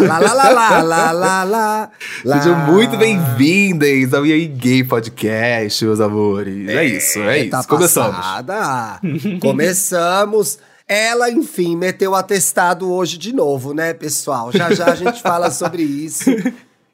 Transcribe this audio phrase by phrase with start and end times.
[0.00, 1.90] Lá lá lá lá lá lá lá lá.
[2.22, 6.68] Sejam muito bem-vindas ao E aí Gay Podcast, meus amores.
[6.68, 7.68] É, isso, é Tá isso.
[7.68, 8.16] Começamos.
[8.16, 9.00] passada.
[9.40, 10.58] Começamos.
[10.88, 14.52] Ela, enfim, meteu o atestado hoje de novo, né, pessoal?
[14.52, 16.30] Já já a gente fala sobre isso.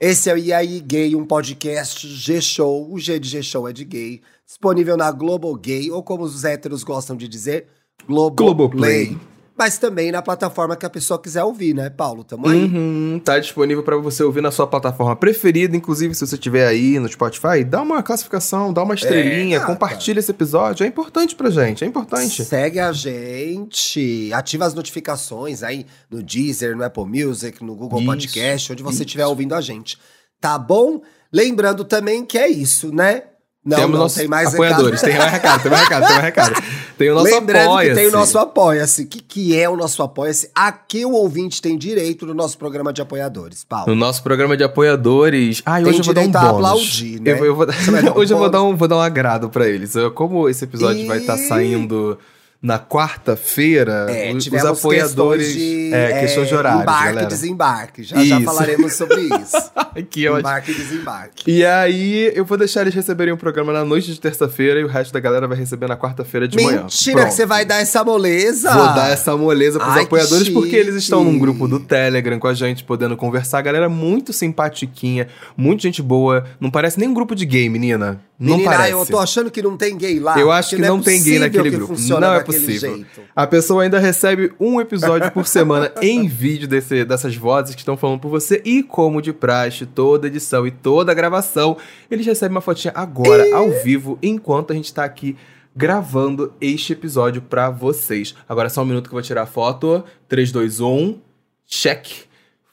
[0.00, 2.90] Esse é o E aí Gay, um podcast G-Show.
[2.90, 4.20] O G de G-Show é de gay.
[4.46, 7.66] Disponível na Global Gay, ou como os héteros gostam de dizer,
[8.06, 9.06] Global Globoplay.
[9.06, 9.31] Play.
[9.56, 12.24] Mas também na plataforma que a pessoa quiser ouvir, né, Paulo?
[12.24, 12.64] Tamo aí.
[12.64, 15.76] Uhum, tá disponível para você ouvir na sua plataforma preferida.
[15.76, 19.70] Inclusive, se você estiver aí no Spotify, dá uma classificação, dá uma estrelinha, gata.
[19.70, 20.84] compartilha esse episódio.
[20.84, 22.44] É importante pra gente, é importante.
[22.44, 28.08] Segue a gente, ativa as notificações aí no Deezer, no Apple Music, no Google Isso,
[28.08, 29.98] Podcast, onde você estiver ouvindo a gente.
[30.40, 31.02] Tá bom?
[31.32, 33.24] Lembrando também que é isso, né?
[33.64, 35.00] Não, Temos não nossos tem mais apoiadores.
[35.00, 35.12] recado.
[35.12, 36.62] Tem mais recado, tem mais recado, tem mais recado.
[36.98, 39.02] Tem o nosso Lembrando apoia que tem o nosso Apoia-se.
[39.02, 40.50] O que, que é o nosso Apoia-se?
[40.52, 43.86] Aqui o ouvinte tem direito no nosso programa de apoiadores, Paulo.
[43.86, 45.62] No nosso programa de apoiadores.
[45.64, 46.54] Ah, e hoje eu vou dar um a bônus.
[46.56, 47.30] aplaudir, né?
[47.30, 49.94] Eu, eu vou, um hoje eu vou dar, um, vou dar um agrado pra eles.
[50.14, 51.46] Como esse episódio vai estar Ih!
[51.46, 52.18] saindo
[52.62, 55.48] na quarta-feira, É, os, apoiadores.
[55.48, 58.02] questões de, é, questões de horário, Embarque e desembarque.
[58.04, 59.72] Já, já falaremos sobre isso.
[60.08, 61.50] que embarque e desembarque.
[61.50, 64.86] E aí, eu vou deixar eles receberem o programa na noite de terça-feira e o
[64.86, 66.82] resto da galera vai receber na quarta-feira de manhã.
[66.82, 68.70] Mentira que você vai dar essa moleza.
[68.72, 72.46] Vou dar essa moleza pros Ai, apoiadores porque eles estão num grupo do Telegram com
[72.46, 73.58] a gente, podendo conversar.
[73.58, 75.26] A galera é muito simpatiquinha,
[75.56, 76.44] muita gente boa.
[76.60, 78.20] Não parece nem um grupo de gay, menina.
[78.42, 78.92] Não Menina, parece.
[78.92, 80.36] eu tô achando que não tem gay lá.
[80.36, 81.94] Eu acho que não, é tem gay possível naquele que grupo.
[81.96, 82.94] Não é daquele possível.
[82.96, 83.20] jeito.
[83.34, 87.96] A pessoa ainda recebe um episódio por semana em vídeo desse- dessas vozes que estão
[87.96, 88.60] falando por você.
[88.64, 91.76] E como de praxe, toda edição e toda gravação,
[92.10, 95.36] eles recebem uma fotinha agora, ao vivo, enquanto a gente tá aqui
[95.74, 98.34] gravando este episódio pra vocês.
[98.48, 100.04] Agora só um minuto que eu vou tirar a foto.
[100.28, 101.18] 3, 2, 1.
[101.66, 102.06] Check.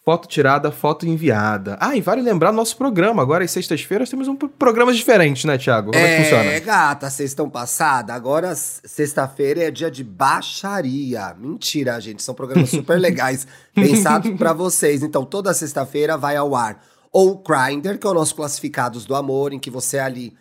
[0.09, 1.77] Foto tirada, foto enviada.
[1.79, 3.21] Ah, e vale lembrar nosso programa.
[3.21, 5.91] Agora, às sextas-feiras, temos um pro- programas diferentes, né, Thiago?
[5.91, 6.43] Como é, que funciona?
[6.45, 8.11] É, gata, vocês estão passada.
[8.11, 11.35] Agora, sexta-feira é dia de baixaria.
[11.39, 12.23] Mentira, gente.
[12.23, 15.03] São programas super legais, pensados pra vocês.
[15.03, 19.13] Então, toda sexta-feira vai ao ar ou o Grindr, que é o nosso Classificados do
[19.15, 20.33] Amor, em que você ali.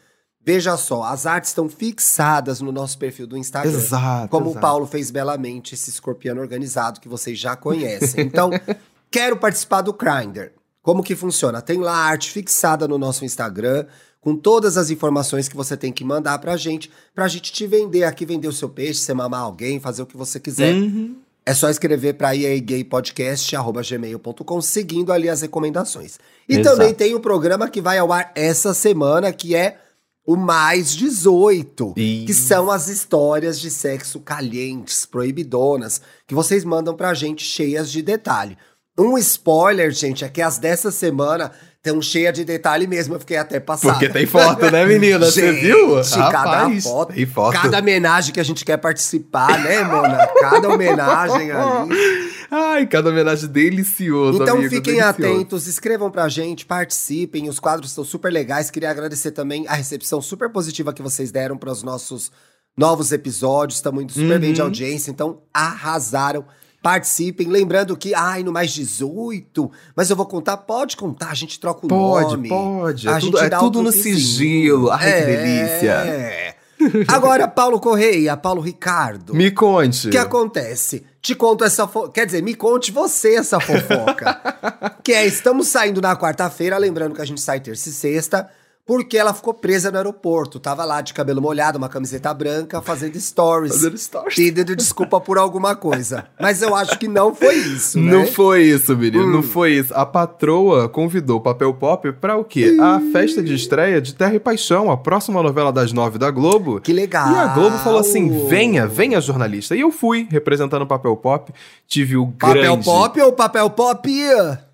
[0.42, 3.70] Veja só, as artes estão fixadas no nosso perfil do Instagram.
[3.70, 4.28] Exato.
[4.28, 4.62] Como o exato.
[4.62, 8.24] Paulo fez belamente, esse escorpião organizado que vocês já conhecem.
[8.24, 8.50] Então,
[9.10, 10.52] quero participar do Grindr.
[10.82, 11.60] Como que funciona?
[11.60, 13.84] Tem lá a arte fixada no nosso Instagram,
[14.20, 18.04] com todas as informações que você tem que mandar pra gente, pra gente te vender
[18.04, 20.72] aqui, vender o seu peixe, você mamar alguém, fazer o que você quiser.
[20.74, 21.16] Uhum.
[21.44, 26.18] É só escrever para iagaypodcast.gmail.com, seguindo ali as recomendações.
[26.46, 26.76] E Exato.
[26.76, 29.78] também tem o programa que vai ao ar essa semana, que é
[30.26, 37.14] o Mais 18, que são as histórias de sexo calientes, proibidonas, que vocês mandam pra
[37.14, 38.58] gente cheias de detalhe.
[38.98, 43.36] Um spoiler, gente, é que as dessa semana estão cheias de detalhe mesmo, eu fiquei
[43.36, 43.92] até passada.
[43.94, 45.24] Porque tem foto, né, menina?
[45.24, 45.94] Você viu?
[46.02, 47.52] cada Rapaz, foto, Tem foto.
[47.60, 50.26] cada homenagem que a gente quer participar, né, Mona?
[50.40, 52.28] Cada homenagem ali.
[52.50, 55.10] Ai, cada homenagem delicioso, Então amigo, fiquem delicioso.
[55.36, 58.70] atentos, escrevam pra gente, participem, os quadros estão super legais.
[58.70, 62.32] Queria agradecer também a recepção super positiva que vocês deram para os nossos
[62.76, 63.78] novos episódios.
[63.78, 64.66] Estamos indo super bem de Uhum.
[64.66, 66.44] audiência, então arrasaram.
[66.82, 71.58] Participem, lembrando que, ai, no mais 18, mas eu vou contar, pode contar, a gente
[71.58, 72.48] troca o Pode, nome.
[72.48, 73.08] pode.
[73.08, 74.90] A É gente tudo, é tudo no sigilo.
[74.90, 75.90] Ai, que delícia.
[75.90, 76.54] É.
[77.08, 79.34] Agora, Paulo Correia, Paulo Ricardo.
[79.34, 80.06] Me conte.
[80.06, 81.04] O que acontece?
[81.20, 82.08] Te conto essa fo...
[82.08, 84.40] Quer dizer, me conte você essa fofoca.
[85.02, 88.48] que é, estamos saindo na quarta-feira, lembrando que a gente sai terça e sexta,
[88.88, 90.58] porque ela ficou presa no aeroporto.
[90.58, 93.74] Tava lá de cabelo molhado, uma camiseta branca, fazendo stories.
[93.74, 94.34] Fazendo stories.
[94.34, 96.24] Pedindo desculpa por alguma coisa.
[96.40, 98.10] Mas eu acho que não foi isso, né?
[98.10, 99.24] Não foi isso, menino.
[99.24, 99.30] Hum.
[99.30, 99.92] Não foi isso.
[99.92, 102.78] A patroa convidou o Papel Pop pra o quê?
[102.80, 106.80] A festa de estreia de Terra e Paixão, a próxima novela das nove da Globo.
[106.80, 107.30] Que legal.
[107.30, 109.76] E a Globo falou assim: venha, venha, jornalista.
[109.76, 111.52] E eu fui, representando o Papel Pop.
[111.86, 112.86] Tive o Papel grande...
[112.86, 114.10] pop ou papel pop?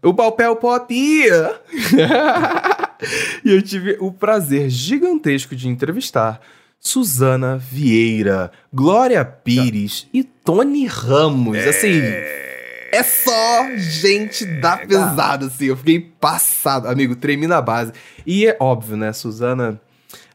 [0.05, 0.95] O Papel Pop!
[3.45, 6.41] e eu tive o prazer gigantesco de entrevistar
[6.81, 11.59] Suzana Vieira, Glória Pires e Tony Ramos.
[11.59, 12.01] Assim,
[12.93, 15.67] é só gente da pesada, assim.
[15.67, 16.87] Eu fiquei passado.
[16.87, 17.93] Amigo, tremi na base.
[18.27, 19.81] E é óbvio, né, Suzana,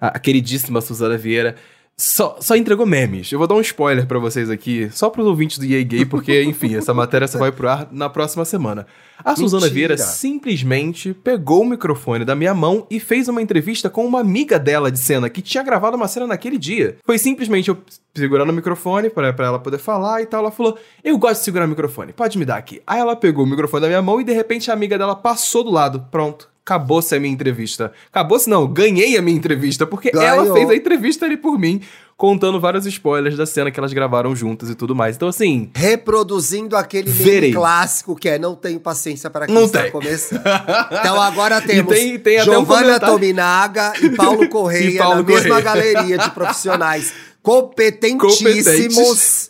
[0.01, 1.55] a a queridíssima Suzana Vieira,
[1.99, 3.29] Só, só entregou memes.
[3.29, 6.41] Eu vou dar um spoiler pra vocês aqui, só pros ouvintes do EA Gay, porque,
[6.47, 8.87] enfim, essa matéria só vai pro ar na próxima semana.
[9.21, 9.73] A Suzana Mentira.
[9.73, 14.57] Vieira simplesmente pegou o microfone da minha mão e fez uma entrevista com uma amiga
[14.57, 16.95] dela de cena, que tinha gravado uma cena naquele dia.
[17.05, 17.77] Foi simplesmente eu
[18.15, 20.39] segurando o microfone pra ela poder falar e tal.
[20.39, 22.81] Ela falou: Eu gosto de segurar o microfone, pode me dar aqui.
[22.87, 25.65] Aí ela pegou o microfone da minha mão e de repente a amiga dela passou
[25.65, 26.07] do lado.
[26.09, 26.49] Pronto.
[26.69, 27.91] Acabou-se a minha entrevista.
[28.11, 30.55] Acabou-se não, ganhei a minha entrevista, porque ela Ganhou.
[30.55, 31.81] fez a entrevista ali por mim,
[32.15, 35.15] contando vários spoilers da cena que elas gravaram juntas e tudo mais.
[35.15, 37.51] Então, assim, Reproduzindo aquele Verei.
[37.51, 39.91] clássico que é não tenho paciência para quem Não está tem.
[39.91, 40.41] começando.
[40.99, 43.13] Então agora temos tem- tem um Giovanna comentário.
[43.15, 45.93] Tominaga e Paulo Correia E Paulo na mesma Correia.
[45.93, 47.11] galeria de profissionais
[47.41, 49.49] competentíssimos,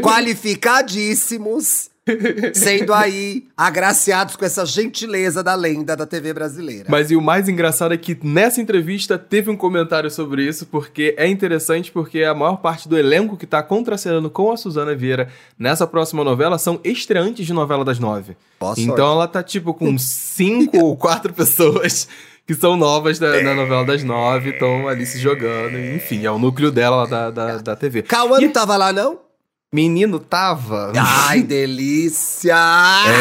[0.00, 1.90] qualificadíssimos,
[2.54, 6.86] sendo aí agraciados com essa gentileza da lenda da TV brasileira.
[6.88, 11.14] Mas e o mais engraçado é que nessa entrevista teve um comentário sobre isso, porque
[11.16, 15.28] é interessante porque a maior parte do elenco que tá contracenando com a Suzana Vieira
[15.58, 18.36] nessa próxima novela são estreantes de novela das nove.
[18.60, 18.90] Boa sorte.
[18.90, 22.08] então ela tá tipo com cinco ou quatro pessoas
[22.46, 25.78] que são novas da, da novela das nove, estão ali se jogando.
[25.78, 28.00] Enfim, é o núcleo dela lá da, da, da TV.
[28.02, 29.18] Cauã E- não tava lá, não?
[29.72, 30.92] Menino tava.
[30.96, 32.56] Ai, delícia!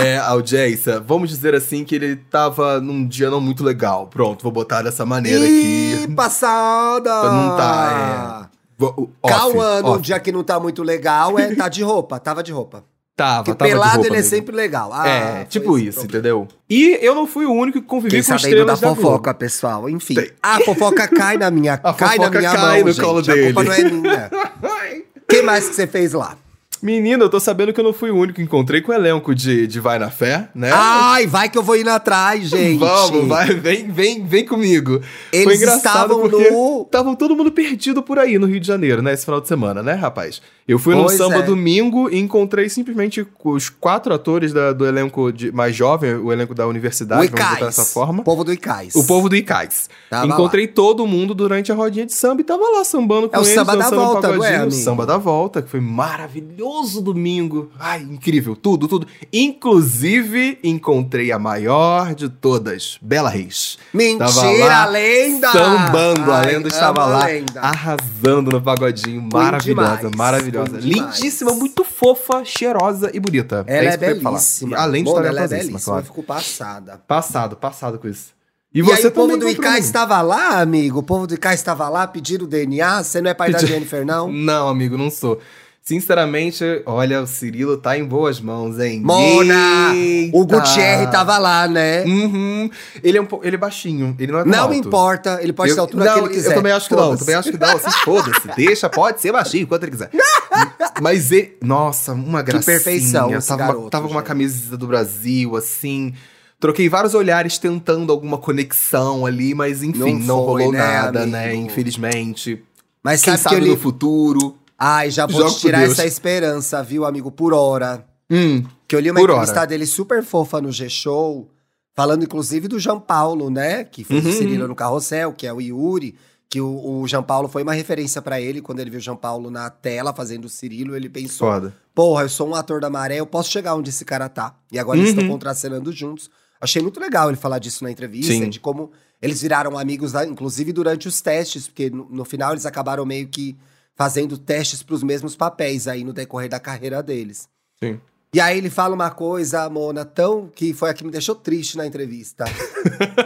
[0.05, 4.07] É, audiência, vamos dizer assim que ele tava num dia não muito legal.
[4.07, 6.13] Pronto, vou botar dessa maneira Ih, aqui.
[6.15, 7.09] passada!
[7.23, 8.49] Não tá,
[8.79, 12.53] off, Cauã, num dia que não tá muito legal, é, tá de roupa, tava de
[12.53, 12.81] roupa.
[13.13, 14.91] Tava, Porque tava de pelado roupa ele é sempre legal.
[14.93, 16.47] Ah, É, tipo isso, entendeu?
[16.69, 19.01] E eu não fui o único que convivi Fiquei com da estrelas da Globo.
[19.01, 19.89] fofoca, pessoal.
[19.89, 20.13] Enfim.
[20.13, 20.31] Tem.
[20.41, 23.03] A fofoca cai na minha, A cai na minha cai mão, no gente.
[23.03, 23.63] colo A culpa dele.
[23.63, 24.29] não é minha.
[25.29, 26.37] Que mais que você fez lá?
[26.81, 29.33] Menino, eu tô sabendo que eu não fui o único que encontrei com o elenco
[29.33, 30.69] de, de Vai na Fé, né?
[30.73, 32.77] Ai, vai que eu vou indo atrás, gente.
[32.79, 35.01] Vamos, vai, vem, vem, vem comigo.
[35.31, 35.77] Eles Foi engraçado
[36.13, 39.13] estavam porque no- estavam todo mundo perdido por aí no Rio de Janeiro, né?
[39.13, 40.41] Esse final de semana, né, rapaz?
[40.67, 41.41] Eu fui no Pois samba é.
[41.43, 46.53] domingo e encontrei simplesmente os quatro atores da- do elenco de- mais jovem, o elenco
[46.53, 48.21] da O universidade, vamos botar dessa forma.
[48.21, 48.93] O povo do Icais.
[48.93, 49.89] O povo do Icais.
[50.09, 53.39] Tava Encontrei todo mundo durante a rodinha de samba e tava lá sambando com É
[53.39, 54.71] o eles, samba da um volta, não é, amigo?
[54.71, 56.66] Samba da volta, que foi maravilhoso
[57.01, 57.71] domingo.
[57.79, 59.07] Ai, incrível, tudo, tudo.
[59.31, 63.77] Inclusive, encontrei a maior de todas, Bela Reis.
[63.93, 64.25] Mentira,
[64.65, 65.51] lá lenda!
[65.51, 67.59] Sambando, a Ai, lenda estava lá, lenda.
[67.59, 69.21] arrasando no pagodinho.
[69.33, 70.77] Maravilhosa, demais, maravilhosa.
[70.79, 71.19] demais.
[71.19, 73.63] Lindíssima, muito fofa, cheirosa e bonita.
[73.67, 74.31] Ela é, falar.
[74.31, 74.77] belíssima.
[74.77, 75.79] Além de estar ela é belíssima.
[75.79, 76.01] claro.
[76.01, 77.01] Eu fico passada.
[77.07, 78.35] Passado, passado com isso.
[78.73, 79.49] E, você aí o povo do um.
[79.85, 80.99] estava lá, amigo?
[80.99, 83.03] O povo do Icais estava lá pedindo DNA?
[83.03, 84.31] Você não é pai da Pedi- Jennifer, não?
[84.31, 85.39] Não, amigo, não sou.
[85.87, 88.99] Sinceramente, olha, o Cirilo tá em boas mãos, hein?
[89.01, 89.95] Mona!
[89.95, 90.35] Eita!
[90.37, 92.03] O Gutierre tava lá, né?
[92.03, 92.69] Uhum.
[93.01, 93.27] Ele é um.
[93.41, 94.13] Ele é baixinho.
[94.19, 94.73] Ele não é Não alto.
[94.73, 96.49] importa, ele pode eu, ser a altura não, que ele quiser.
[96.51, 97.11] Eu também acho que não.
[97.13, 97.69] Eu também acho que não.
[97.77, 98.47] Assim, foda-se.
[98.57, 100.11] Deixa, pode ser baixinho, quanto ele quiser.
[101.01, 101.55] Mas ele.
[101.63, 102.63] Nossa, uma gracinha.
[102.75, 106.13] perfeição esse Tava, uma- garoto, tava com uma camisa do Brasil, assim.
[106.59, 111.19] Troquei vários olhares tentando alguma conexão ali, mas enfim, Não não, foi, rolou né, nada,
[111.21, 111.31] amigo?
[111.31, 111.55] né?
[111.55, 112.61] Infelizmente.
[113.01, 114.57] Mas Quem sabe, sabe que eu no futuro.
[114.77, 117.31] Ai, já vou Jogo te tirar essa esperança, viu, amigo?
[117.31, 118.05] Por hora.
[118.29, 118.63] Hum.
[118.87, 119.67] Que eu li uma entrevista hora.
[119.67, 121.49] dele super fofa no G-Show,
[121.95, 123.83] falando inclusive do João Paulo, né?
[123.83, 124.31] Que fez Uhum.
[124.31, 126.15] o Cirilo no Carrossel, que é o Yuri.
[126.49, 128.61] Que o, o João Paulo foi uma referência pra ele.
[128.61, 131.75] Quando ele viu o João Paulo na tela fazendo o Cirilo, ele pensou: Foda.
[131.93, 134.55] Porra, eu sou um ator da maré, eu posso chegar onde esse cara tá.
[134.71, 135.15] E agora eles Uhum.
[135.17, 136.29] estão contracenando juntos.
[136.61, 138.49] Achei muito legal ele falar disso na entrevista, Sim.
[138.49, 143.05] de como eles viraram amigos, inclusive durante os testes, porque no, no final eles acabaram
[143.05, 143.57] meio que
[143.97, 147.49] fazendo testes pros mesmos papéis aí no decorrer da carreira deles.
[147.83, 147.99] Sim.
[148.33, 151.75] E aí ele fala uma coisa, Mona, tão que foi a que me deixou triste
[151.77, 152.45] na entrevista.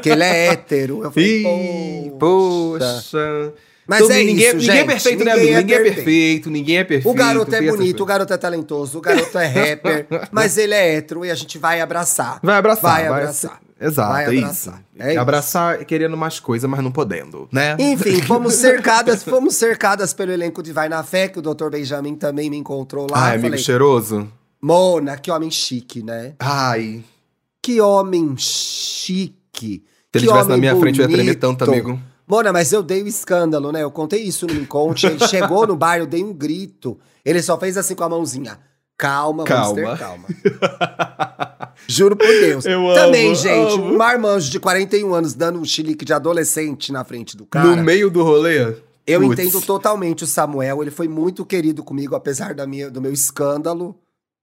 [0.02, 1.04] que ele é hétero.
[1.04, 1.44] Eu falei,
[2.08, 2.86] Ih, poxa.
[2.96, 3.54] poxa.
[3.88, 4.88] Mas Todo- é ninguém, isso, ninguém é gente.
[4.88, 5.58] perfeito, né, Ninguém amigo?
[5.58, 6.50] é ninguém é perfeito.
[6.50, 7.10] ninguém é perfeito.
[7.14, 10.96] O garoto é bonito, o garoto é talentoso, o garoto é rapper, mas ele é
[10.96, 12.40] hétero e a gente vai abraçar.
[12.42, 12.82] Vai abraçar.
[12.92, 13.60] Vai abraçar.
[13.82, 14.52] Exato, Vai é abraçar.
[14.54, 14.74] isso.
[15.00, 15.20] É isso.
[15.20, 17.76] abraçar querendo mais coisa, mas não podendo, né?
[17.80, 21.70] Enfim, fomos cercadas, fomos cercadas pelo elenco de Vai na Fé, que o Dr.
[21.72, 23.18] Benjamin também me encontrou lá.
[23.18, 24.32] Ai, amigo falei, cheiroso.
[24.62, 26.36] Mona, que homem chique, né?
[26.40, 27.04] Ai,
[27.64, 29.84] Que homem chique.
[29.84, 31.40] se ele estivesse na minha frente, eu ia tremer bonito.
[31.40, 32.00] tanto, amigo.
[32.28, 33.82] Mona, mas eu dei o escândalo, né?
[33.84, 35.06] Eu contei isso no Me Conte.
[35.08, 36.98] Ele chegou no bar, eu dei um grito.
[37.26, 38.58] Ele só fez assim com a mãozinha.
[39.02, 39.98] Calma, vamos ter Calma.
[39.98, 41.74] calma.
[41.88, 42.64] Juro por Deus.
[42.66, 43.94] Eu Também, amo, gente, amo.
[43.94, 47.76] um marmanjo de 41 anos dando um chilique de adolescente na frente do cara.
[47.76, 48.76] no meio do rolê?
[49.08, 50.84] Eu entendo totalmente o Samuel.
[50.84, 54.00] Ele foi muito querido comigo, apesar da minha, do meu escândalo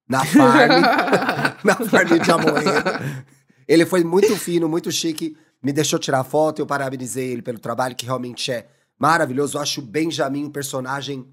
[0.09, 0.83] na farm.
[1.63, 3.25] na farm de Amoedo.
[3.69, 5.37] Ele foi muito fino, muito chique.
[5.63, 6.61] Me deixou tirar foto.
[6.61, 8.67] Eu parabenizei ele pelo trabalho, que realmente é
[8.99, 9.57] maravilhoso.
[9.57, 11.25] Eu acho o Benjamin um personagem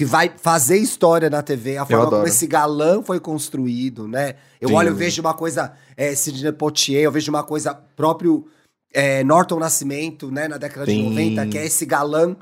[0.00, 4.36] que vai fazer história na TV, a forma como esse galã foi construído, né?
[4.58, 4.74] Eu Sim.
[4.74, 8.46] olho, eu vejo uma coisa é, Sidney Poitier, eu vejo uma coisa próprio
[8.94, 11.10] é, Norton Nascimento, né, na década de Sim.
[11.10, 12.34] 90, que é esse galã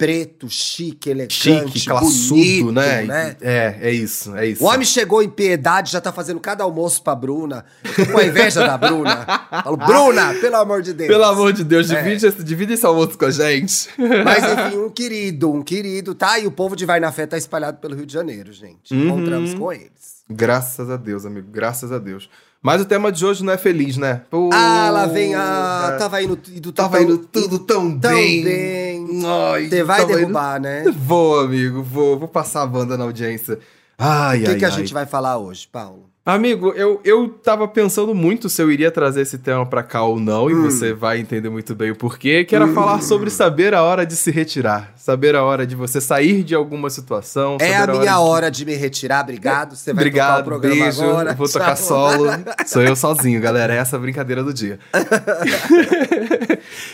[0.00, 3.02] preto, chique, elegante, Chique, classudo, bonito, né?
[3.02, 3.36] né?
[3.42, 4.64] É, é isso, é isso.
[4.64, 7.66] O homem chegou em piedade, já tá fazendo cada almoço pra Bruna.
[7.98, 9.26] Eu com a inveja da Bruna.
[9.62, 11.06] Falo, Bruna, pelo amor de Deus.
[11.10, 12.02] Pelo amor de Deus, É.
[12.02, 13.90] divide, esse, divide esse almoço com a gente.
[14.24, 16.38] Mas enfim, um querido, um querido, tá?
[16.38, 18.94] E o povo de Vai na Fé tá espalhado pelo Rio de Janeiro, gente.
[18.94, 19.04] Uhum.
[19.04, 20.20] Encontramos com eles.
[20.30, 22.30] Graças a Deus, amigo, graças a Deus.
[22.62, 24.20] Mas o tema de hoje não é feliz, né?
[24.30, 25.92] Pô, Ah, lá vem a.
[25.94, 25.96] é.
[25.98, 28.44] Tava indo, indo Tava tão- indo tudo tão, tão bem.
[28.44, 28.89] bem.
[29.06, 30.84] Você vai tava indo- derrubar, né?
[30.96, 32.18] Vou, amigo, vou.
[32.18, 33.58] Vou passar a banda na audiência.
[33.98, 34.74] Ai, O que, ai, que a ai.
[34.74, 36.08] gente vai falar hoje, Paulo?
[36.24, 40.20] Amigo, eu, eu tava pensando muito se eu iria trazer esse tema pra cá ou
[40.20, 40.62] não, e Hum.
[40.64, 44.14] você vai entender muito bem o porquê, que era falar sobre saber a hora de
[44.14, 44.92] se retirar.
[44.96, 47.56] Saber a hora de você sair de alguma situação.
[47.58, 49.74] É saber a minha de- hora de me retirar, obrigado.
[49.74, 51.02] Você vai tocar o Obrigado, programa beijo.
[51.02, 51.34] agora.
[51.34, 51.86] Vou tocar Tchau.
[51.86, 52.26] solo.
[52.66, 53.74] Sou eu sozinho, galera.
[53.74, 54.78] Essa é a brincadeira do dia.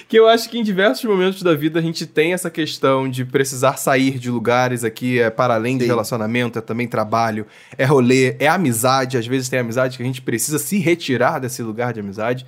[0.09, 3.25] que eu acho que em diversos momentos da vida a gente tem essa questão de
[3.25, 5.89] precisar sair de lugares aqui, é para além de Sim.
[5.89, 7.47] relacionamento, é também trabalho,
[7.77, 9.19] é rolê, é amizade.
[9.19, 12.47] Às vezes tem amizade que a gente precisa se retirar desse lugar de amizade.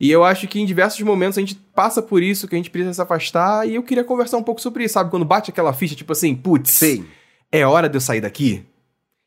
[0.00, 2.70] E eu acho que em diversos momentos a gente passa por isso, que a gente
[2.70, 5.10] precisa se afastar, e eu queria conversar um pouco sobre isso, sabe?
[5.10, 6.80] Quando bate aquela ficha, tipo assim, putz,
[7.50, 8.64] é hora de eu sair daqui?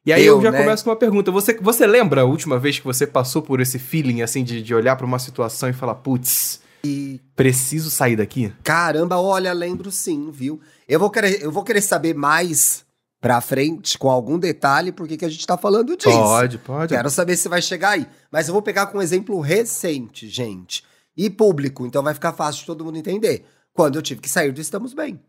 [0.05, 0.59] E aí eu, Eu, já né?
[0.63, 1.29] começo com uma pergunta.
[1.31, 4.73] Você, você lembra a última vez que você passou por esse feeling, assim, de, de
[4.73, 8.51] olhar pra uma situação e falar, putz, E preciso sair daqui?
[8.63, 10.59] Caramba, olha, lembro sim, viu?
[10.87, 12.83] Eu vou querer, eu vou querer saber mais
[13.19, 16.09] pra frente, com algum detalhe, por que a gente tá falando disso.
[16.09, 16.93] Pode, pode.
[16.93, 18.07] Quero saber se vai chegar aí.
[18.31, 20.83] Mas eu vou pegar com um exemplo recente, gente.
[21.15, 23.45] E público, então vai ficar fácil de todo mundo entender.
[23.73, 25.19] Quando eu tive que sair do Estamos Bem.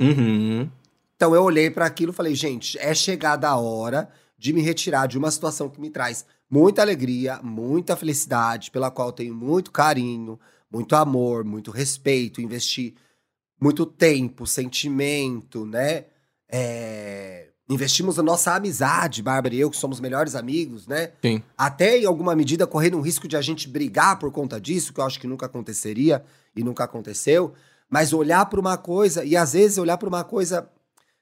[0.00, 0.70] Uhum.
[1.16, 5.06] Então eu olhei pra aquilo e falei, gente, é chegada a hora de me retirar
[5.06, 9.70] de uma situação que me traz muita alegria, muita felicidade, pela qual eu tenho muito
[9.70, 10.38] carinho,
[10.70, 12.94] muito amor, muito respeito, investir
[13.60, 16.06] muito tempo, sentimento, né?
[16.48, 21.12] É, Investimos na nossa amizade, Bárbara e eu, que somos melhores amigos, né?
[21.22, 21.40] Sim.
[21.56, 24.98] Até em alguma medida correndo um risco de a gente brigar por conta disso, que
[24.98, 26.24] eu acho que nunca aconteceria
[26.54, 27.54] e nunca aconteceu.
[27.88, 30.68] Mas olhar para uma coisa, e às vezes olhar para uma coisa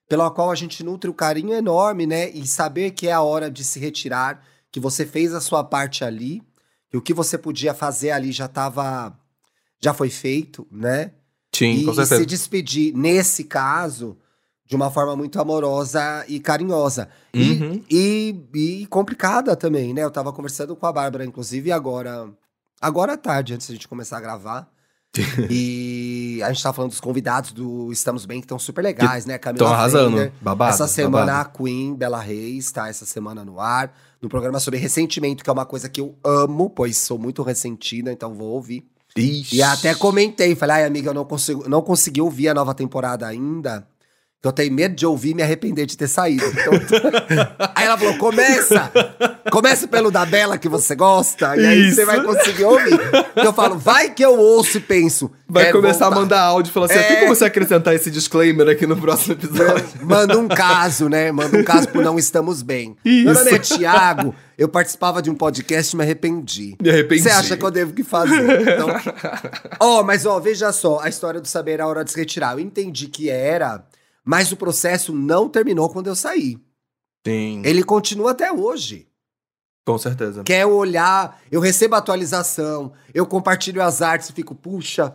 [0.09, 2.31] pela qual a gente nutre o carinho enorme, né?
[2.31, 6.03] E saber que é a hora de se retirar, que você fez a sua parte
[6.03, 6.43] ali,
[6.89, 9.15] que o que você podia fazer ali já estava.
[9.81, 11.13] Já foi feito, né?
[11.55, 12.19] Sim, e, com e certeza.
[12.21, 14.17] se despedir, nesse caso,
[14.67, 17.09] de uma forma muito amorosa e carinhosa.
[17.33, 17.85] E- Uhum.
[17.91, 20.03] E, e complicada também, né?
[20.05, 22.29] Eu tava conversando com a Bárbara, inclusive, agora.
[22.81, 24.71] Agora à tarde, antes da gente começar a gravar.
[25.51, 29.39] e a gente tava falando dos convidados do Estamos Bem, que estão super legais, né?
[29.39, 30.17] Camila Estão arrasando.
[30.17, 30.33] Fender.
[30.41, 30.75] Babado.
[30.75, 31.49] Essa semana babado.
[31.49, 35.53] a Queen Bela Reis tá essa semana no ar, no programa sobre ressentimento, que é
[35.53, 38.87] uma coisa que eu amo, pois sou muito ressentida, então vou ouvir.
[39.21, 39.57] Ixi.
[39.57, 43.27] E até comentei, falei, ai amiga, eu não, consigo, não consegui ouvir a nova temporada
[43.27, 43.87] ainda.
[44.45, 46.45] Eu tenho medo de ouvir e me arrepender de ter saído.
[46.47, 46.73] Então,
[47.75, 48.89] aí ela falou: começa!
[49.51, 51.97] Começa pelo da Bela que você gosta, e aí Isso.
[51.97, 53.01] você vai conseguir ouvir.
[53.35, 55.29] E eu falo, vai que eu ouço e penso.
[55.49, 56.21] Vai quero começar a voltar.
[56.21, 57.03] mandar áudio e falar assim: É.
[57.03, 59.85] tem como você acrescentar esse disclaimer aqui no próximo episódio?
[60.03, 61.33] Manda um caso, né?
[61.33, 62.97] Manda um caso pro Não Estamos Bem.
[63.05, 63.25] Isso.
[63.25, 66.77] Meu nome é Thiago, eu participava de um podcast e me arrependi.
[66.81, 67.23] Me arrependi.
[67.23, 68.61] Você acha que eu devo que fazer?
[68.61, 68.89] Então...
[69.81, 72.53] Ó, mas ó, veja só, a história do saber a hora de se retirar.
[72.53, 73.83] Eu entendi que era,
[74.29, 76.59] mas o processo não terminou quando eu saí.
[77.27, 77.63] Sim.
[77.65, 79.09] Ele continua até hoje.
[79.87, 80.43] Com certeza.
[80.43, 85.15] Quer olhar, eu recebo a atualização, eu compartilho as artes e fico, puxa,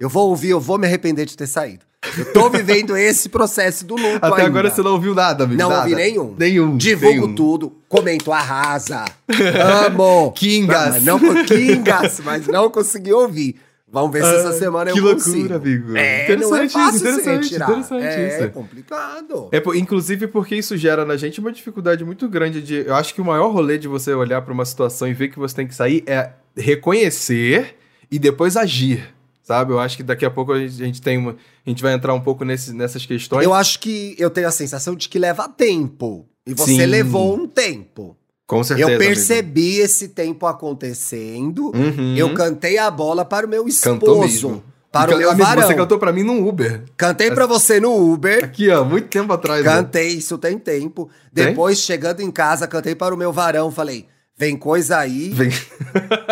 [0.00, 1.84] eu vou ouvir, eu vou me arrepender de ter saído.
[2.16, 4.46] Eu tô vivendo esse processo do luto Até ainda.
[4.46, 5.60] agora você não ouviu nada, amigo.
[5.60, 5.82] Não nada.
[5.82, 6.34] ouvi nenhum.
[6.38, 6.78] Nenhum.
[6.78, 7.34] Divulgo nenhum.
[7.34, 9.04] tudo, comento, arrasa.
[9.86, 10.32] Amo.
[10.32, 10.94] Kingas.
[10.94, 13.60] Mas não, Kingas, mas não consegui ouvir.
[13.86, 15.54] Vamos ver se essa Ah, semana que eu loucura, consigo.
[15.54, 15.96] amigo.
[15.96, 18.50] É, é Interessante fácil isso, interessante, interessante é, isso.
[18.50, 19.48] complicado.
[19.52, 22.76] É, inclusive porque isso gera na gente uma dificuldade muito grande de.
[22.86, 25.38] Eu acho que o maior rolê de você olhar pra uma situação e ver que
[25.38, 27.76] você tem que sair é reconhecer
[28.10, 29.14] e depois agir.
[29.42, 29.72] Sabe?
[29.72, 31.32] Eu acho que daqui a pouco a gente, a gente tem uma.
[31.66, 33.44] A gente vai entrar um pouco nesse, nessas questões.
[33.44, 36.26] Eu acho que eu tenho a sensação de que leva tempo.
[36.46, 36.86] E você Sim.
[36.86, 38.16] levou um tempo.
[38.46, 38.88] Com certeza.
[38.90, 39.08] eu amigo.
[39.08, 41.72] percebi esse tempo acontecendo.
[41.74, 42.14] Uhum.
[42.16, 44.62] Eu cantei a bola para o meu esposo.
[44.92, 45.66] Para E o meu amigo, varão.
[45.66, 46.84] Você cantou pra mim num Uber.
[46.96, 48.44] Cantei pra você no Uber.
[48.44, 49.64] Aqui, ó, muito tempo atrás.
[49.64, 49.72] né?
[49.72, 51.10] Cantei, isso tem tempo.
[51.34, 51.46] Tem?
[51.46, 53.72] Depois, chegando em casa, cantei para o meu varão.
[53.72, 55.30] Falei, vem coisa aí.
[55.30, 55.50] Vem.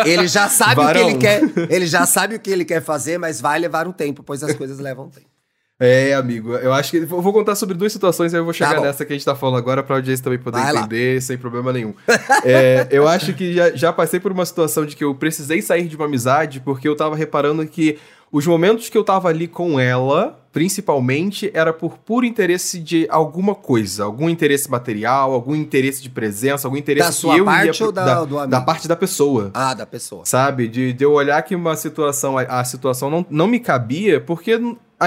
[0.05, 1.41] Ele já sabe o que ele quer.
[1.69, 4.55] Ele já sabe o que ele quer fazer, mas vai levar um tempo, pois as
[4.55, 5.27] coisas levam tempo.
[5.79, 6.97] É, amigo, eu acho que.
[6.97, 9.25] Eu vou contar sobre duas situações, aí eu vou chegar Tá nessa que a gente
[9.25, 10.79] tá falando agora pra audiência também poder Vai lá.
[10.81, 11.93] entender, sem problema nenhum.
[12.45, 15.87] É, eu acho que já, já passei por uma situação de que eu precisei sair
[15.87, 17.97] de uma amizade porque eu tava reparando que
[18.31, 23.53] os momentos que eu tava ali com ela, principalmente, era por puro interesse de alguma
[23.55, 27.85] coisa, algum interesse material, algum interesse de presença, algum interesse Da sua eu parte ia
[27.85, 28.51] ou da- da, do amigo?
[28.51, 29.51] da parte da pessoa.
[29.53, 30.23] Ah, da pessoa.
[30.25, 30.67] Sabe?
[30.67, 34.59] De, de eu olhar que uma situação, a, a situação não, não me cabia, porque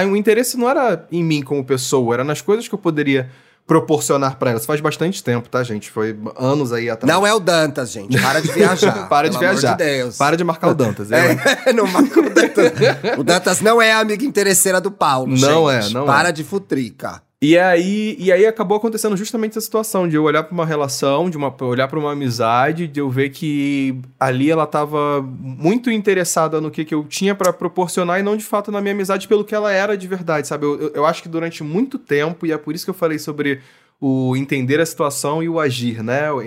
[0.05, 3.29] o interesse não era em mim como pessoa, era nas coisas que eu poderia
[3.67, 4.57] proporcionar pra ela.
[4.59, 5.91] Isso faz bastante tempo, tá, gente?
[5.91, 7.13] Foi anos aí atrás.
[7.13, 8.19] Não é o Dantas, gente.
[8.19, 9.07] Para de viajar.
[9.09, 9.75] Para de viajar.
[9.75, 10.17] De.
[10.17, 11.11] Para de marcar o Dantas.
[11.11, 11.35] É,
[11.75, 12.71] não marca o Dantas.
[13.17, 15.35] O Dantas não é a amiga interesseira do Paulo.
[15.35, 15.91] Não gente.
[15.91, 16.31] é, não Para é.
[16.31, 17.21] de futrica.
[17.39, 21.29] E aí, e aí acabou acontecendo justamente essa situação de eu olhar pra uma relação,
[21.29, 26.59] de uma, olhar pra uma amizade, de eu ver que ali ela tava muito interessada
[26.59, 29.45] no que, que eu tinha pra proporcionar e não de fato na minha amizade pelo
[29.45, 30.65] que ela era de verdade, sabe?
[30.65, 33.19] Eu, eu, eu acho que durante muito tempo, e é por isso que eu falei
[33.19, 33.61] sobre
[34.01, 36.31] o entender a situação e o agir, né?
[36.31, 36.41] O,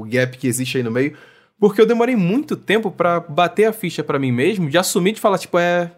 [0.00, 1.16] o gap que existe aí no meio.
[1.58, 5.20] Porque eu demorei muito tempo pra bater a ficha pra mim mesmo, de assumir, de
[5.20, 5.90] falar, tipo, é.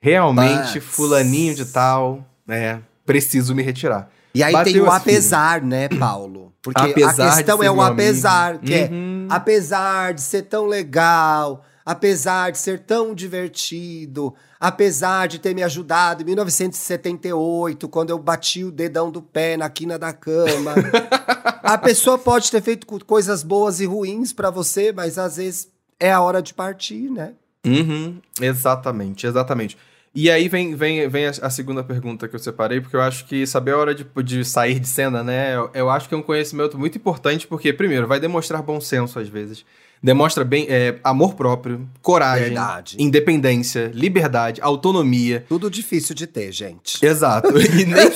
[0.00, 0.84] Realmente, Putz.
[0.84, 2.78] fulaninho de tal, é.
[3.06, 4.10] Preciso me retirar.
[4.34, 6.52] E aí Bateu tem o esse apesar, né, Paulo?
[6.60, 9.28] Porque Apesar a questão é o apesar, que é Uhum.
[9.30, 16.22] apesar de ser tão legal, apesar de ser tão divertido, apesar de ter me ajudado
[16.22, 20.74] em 1978, quando eu bati o dedão do pé na quina da cama.
[21.62, 25.68] a pessoa pode ter feito co- coisas boas e ruins pra você, mas às vezes
[26.00, 27.32] é a hora de partir, né?
[27.66, 29.76] Uhum, exatamente, exatamente.
[30.18, 33.46] E aí vem, vem, vem a, segunda pergunta que eu separei, porque eu acho que
[33.46, 35.54] saber a hora de, de sair de cena, né?
[35.54, 39.18] Eu, eu acho que é um conhecimento muito importante, porque, primeiro, vai demonstrar bom senso
[39.18, 39.62] às vezes.
[40.02, 42.96] Demonstra bem é, amor próprio, coragem, Verdade.
[42.98, 45.44] independência, liberdade, autonomia.
[45.48, 47.04] Tudo difícil de ter, gente.
[47.04, 47.48] Exato.
[47.76, 48.10] E nem,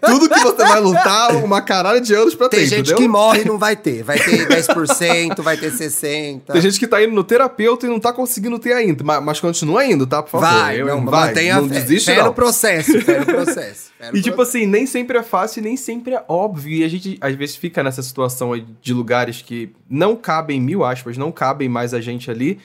[0.00, 2.96] tudo que você vai lutar uma caralho de anos pra Tem ter, gente entendeu?
[2.96, 4.02] que morre e não vai ter.
[4.02, 6.40] Vai ter 10%, vai ter 60%.
[6.52, 9.40] Tem gente que tá indo no terapeuta e não tá conseguindo ter ainda, mas, mas
[9.40, 10.22] continua indo, tá?
[10.22, 10.46] Por favor.
[10.46, 12.26] Vai, Eu- não, vai, mantenha não desiste fé não.
[12.26, 13.90] no processo, fé no processo.
[13.98, 14.56] fé no E tipo processo.
[14.58, 16.72] assim, nem sempre é fácil e nem sempre é óbvio.
[16.78, 21.13] E a gente às vezes fica nessa situação de lugares que não cabem, mil aspas,
[21.16, 22.58] não cabem mais a gente ali,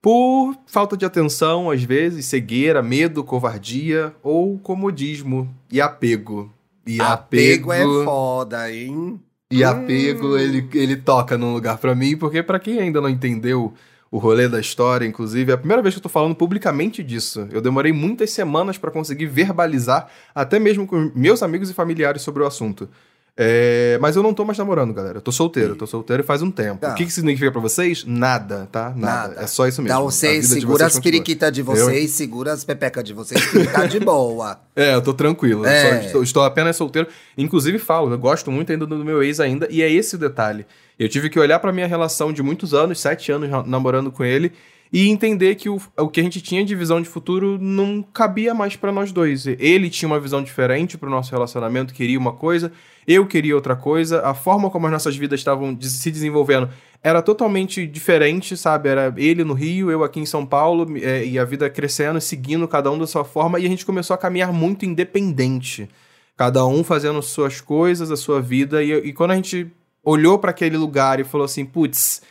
[0.00, 6.52] por falta de atenção, às vezes, cegueira, medo, covardia ou comodismo e apego.
[6.84, 9.20] E apego apego, é foda, hein?
[9.50, 13.74] E apego, ele, ele toca num lugar pra mim, porque pra quem ainda não entendeu
[14.10, 17.48] o rolê da história, inclusive, é a primeira vez que eu tô falando publicamente disso.
[17.50, 22.42] Eu demorei muitas semanas pra conseguir verbalizar, até mesmo com meus amigos e familiares sobre
[22.42, 22.90] o assunto.
[23.34, 25.16] É, mas eu não tô mais namorando, galera.
[25.16, 26.80] Eu tô solteiro, eu tô solteiro faz um tempo.
[26.82, 26.92] Tá.
[26.92, 28.04] O que que significa pra vocês?
[28.06, 28.90] Nada, tá?
[28.94, 29.28] Nada.
[29.28, 29.40] Nada.
[29.42, 29.94] É só isso mesmo.
[29.96, 33.86] Então você segura vocês as periquitas de vocês, segura as pepecas de vocês, que tá
[33.86, 34.60] de boa.
[34.74, 35.66] É, eu tô tranquilo.
[35.66, 35.82] É.
[36.00, 37.06] Só estou, estou apenas solteiro.
[37.36, 40.64] Inclusive, falo, eu gosto muito ainda do meu ex ainda, e é esse o detalhe.
[40.98, 44.24] Eu tive que olhar pra minha relação de muitos anos, sete anos na- namorando com
[44.24, 44.50] ele,
[44.92, 48.52] e entender que o, o que a gente tinha de visão de futuro não cabia
[48.52, 49.46] mais pra nós dois.
[49.46, 52.70] Ele tinha uma visão diferente pro nosso relacionamento, queria uma coisa,
[53.08, 56.68] eu queria outra coisa, a forma como as nossas vidas estavam se desenvolvendo
[57.02, 58.88] era totalmente diferente, sabe?
[58.88, 62.68] Era ele no Rio, eu aqui em São Paulo, é, e a vida crescendo, seguindo
[62.68, 65.88] cada um da sua forma, e a gente começou a caminhar muito independente.
[66.36, 69.66] Cada um fazendo suas coisas, a sua vida, e, e quando a gente
[70.04, 72.22] olhou pra aquele lugar e falou assim, putz,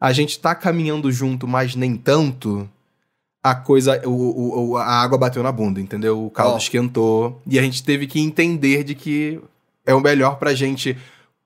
[0.00, 2.68] a gente tá caminhando junto, mas nem tanto,
[3.42, 6.24] a coisa, o, o- a água bateu na bunda, entendeu?
[6.26, 6.58] O caldo Ó.
[6.58, 9.40] esquentou, e a gente teve que entender de que
[9.86, 10.96] é o melhor pra gente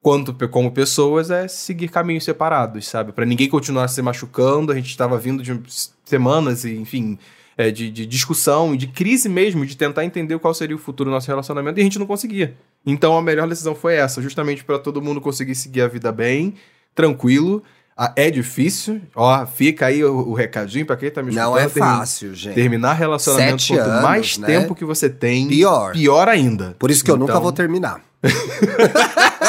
[0.01, 3.13] quanto como pessoas é seguir caminhos separados, sabe?
[3.13, 4.73] Pra ninguém continuar se machucando.
[4.73, 5.61] A gente estava vindo de
[6.05, 7.17] semanas e, enfim,
[7.57, 11.15] é, de, de discussão, de crise mesmo, de tentar entender qual seria o futuro do
[11.15, 12.57] nosso relacionamento e a gente não conseguia.
[12.85, 16.55] Então a melhor decisão foi essa, justamente pra todo mundo conseguir seguir a vida bem,
[16.97, 17.63] tranquilo.
[17.97, 21.51] Ah, É difícil, ó, fica aí o, o recadinho pra quem tá me escutando.
[21.51, 22.55] Não é termi- fácil, gente.
[22.55, 24.47] Terminar relacionamento, Sete quanto anos, mais né?
[24.47, 25.93] tempo que você tem, Pior.
[25.93, 26.75] pior ainda.
[26.79, 28.01] Por isso que eu nunca Então- vou terminar.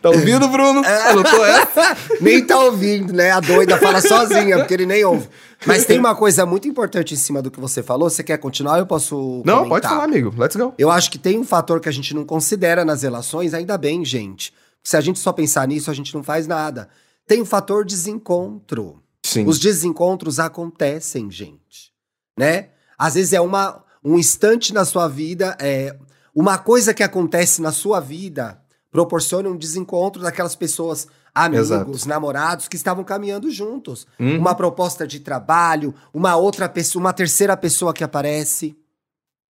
[0.00, 0.82] Tá ouvindo, Bruno?
[0.84, 1.10] É.
[1.10, 1.96] Anotou essa?
[2.20, 3.30] nem tá ouvindo, né?
[3.32, 5.28] A doida fala sozinha, porque ele nem ouve.
[5.66, 8.08] Mas tem uma coisa muito importante em cima do que você falou.
[8.08, 8.78] Você quer continuar?
[8.78, 9.42] Eu posso.
[9.44, 9.68] Não, comentar?
[9.68, 10.32] pode falar, amigo.
[10.38, 10.72] Let's go.
[10.78, 14.04] Eu acho que tem um fator que a gente não considera nas relações, ainda bem,
[14.04, 14.52] gente.
[14.82, 16.88] Se a gente só pensar nisso, a gente não faz nada.
[17.26, 19.02] Tem o fator desencontro.
[19.22, 19.46] Sim.
[19.46, 21.92] Os desencontros acontecem, gente.
[22.38, 22.70] Né?
[22.96, 25.96] Às vezes é uma, um instante na sua vida, é
[26.34, 28.60] uma coisa que acontece na sua vida
[28.90, 32.08] proporciona um desencontro daquelas pessoas, amigos, Exato.
[32.08, 34.06] namorados que estavam caminhando juntos.
[34.18, 34.38] Uhum.
[34.38, 38.76] Uma proposta de trabalho, uma outra pessoa, uma terceira pessoa que aparece.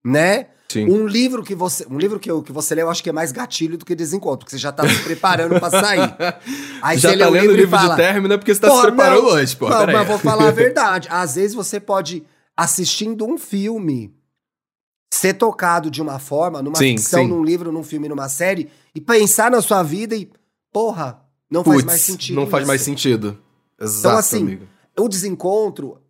[0.05, 0.47] Né?
[0.71, 0.89] Sim.
[0.89, 3.13] Um livro que você, um livro que, eu- que você lê, eu acho que é
[3.13, 6.15] mais gatilho do que desencontro, porque você já tá se preparando pra sair.
[6.81, 8.53] Aí Já você tá lê o lendo livro o livro fala, de término é porque
[8.53, 9.69] você tá se preparando não, hoje, pô.
[9.69, 11.07] Não, mas vou falar a verdade.
[11.11, 12.23] Às vezes você pode,
[12.57, 14.13] assistindo um filme,
[15.13, 17.27] ser tocado de uma forma, numa Sim, ficção, sim.
[17.29, 20.29] num livro, num filme, numa série, e pensar na sua vida e,
[20.73, 22.35] porra, não faz Putz, mais sentido.
[22.35, 22.67] Não faz isso.
[22.67, 23.37] mais sentido.
[23.79, 24.67] Exato, Então, assim, amigo.
[24.99, 26.01] O desencontro,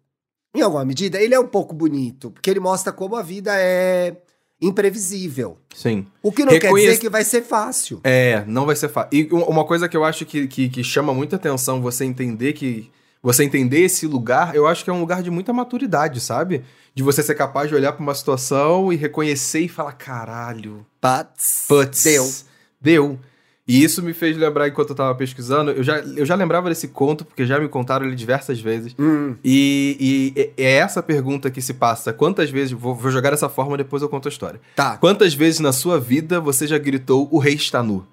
[0.59, 4.15] em alguma medida, ele é um pouco bonito, porque ele mostra como a vida é
[4.61, 5.57] imprevisível.
[5.73, 6.05] Sim.
[6.21, 7.99] O que não quer Reconhece- dizer que vai ser fácil.
[8.03, 9.09] É, não vai ser fácil.
[9.13, 12.53] E um- uma coisa que eu acho que, que, que chama muita atenção você entender
[12.53, 12.91] que.
[13.21, 16.63] Você entender esse lugar, eu acho que é um lugar de muita maturidade, sabe?
[16.93, 21.65] De você ser capaz de olhar pra uma situação e reconhecer e falar: caralho, Putz,
[21.67, 22.03] putz.
[22.03, 22.31] deu.
[22.79, 23.19] Deu.
[23.67, 25.71] E isso me fez lembrar enquanto eu tava pesquisando.
[25.71, 28.95] Eu já, eu já lembrava desse conto, porque já me contaram ele diversas vezes.
[28.99, 32.13] Hum, E, e é essa pergunta que se passa.
[32.13, 32.71] Quantas vezes.
[32.73, 34.61] Vou, vou jogar dessa forma, depois eu conto a história.
[34.75, 34.97] tá.
[34.97, 38.05] Quantas vezes na sua vida você já gritou o rei está nu?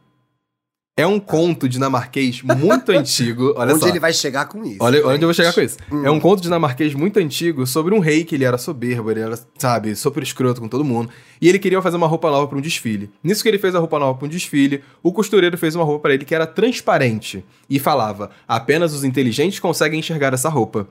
[0.95, 3.55] É um conto dinamarquês muito antigo.
[3.57, 3.89] Olha Onde só.
[3.89, 4.77] ele vai chegar com isso?
[4.79, 5.79] Olha onde eu vou chegar com isso.
[5.91, 6.05] Hum.
[6.05, 9.39] É um conto dinamarquês muito antigo sobre um rei que ele era soberbo, ele era,
[9.57, 11.09] sabe, super escroto com todo mundo.
[11.41, 13.11] E ele queria fazer uma roupa nova para um desfile.
[13.25, 16.03] Nisso que ele fez a roupa nova para um desfile, o costureiro fez uma roupa
[16.03, 20.87] para ele que era transparente e falava: apenas os inteligentes conseguem enxergar essa roupa.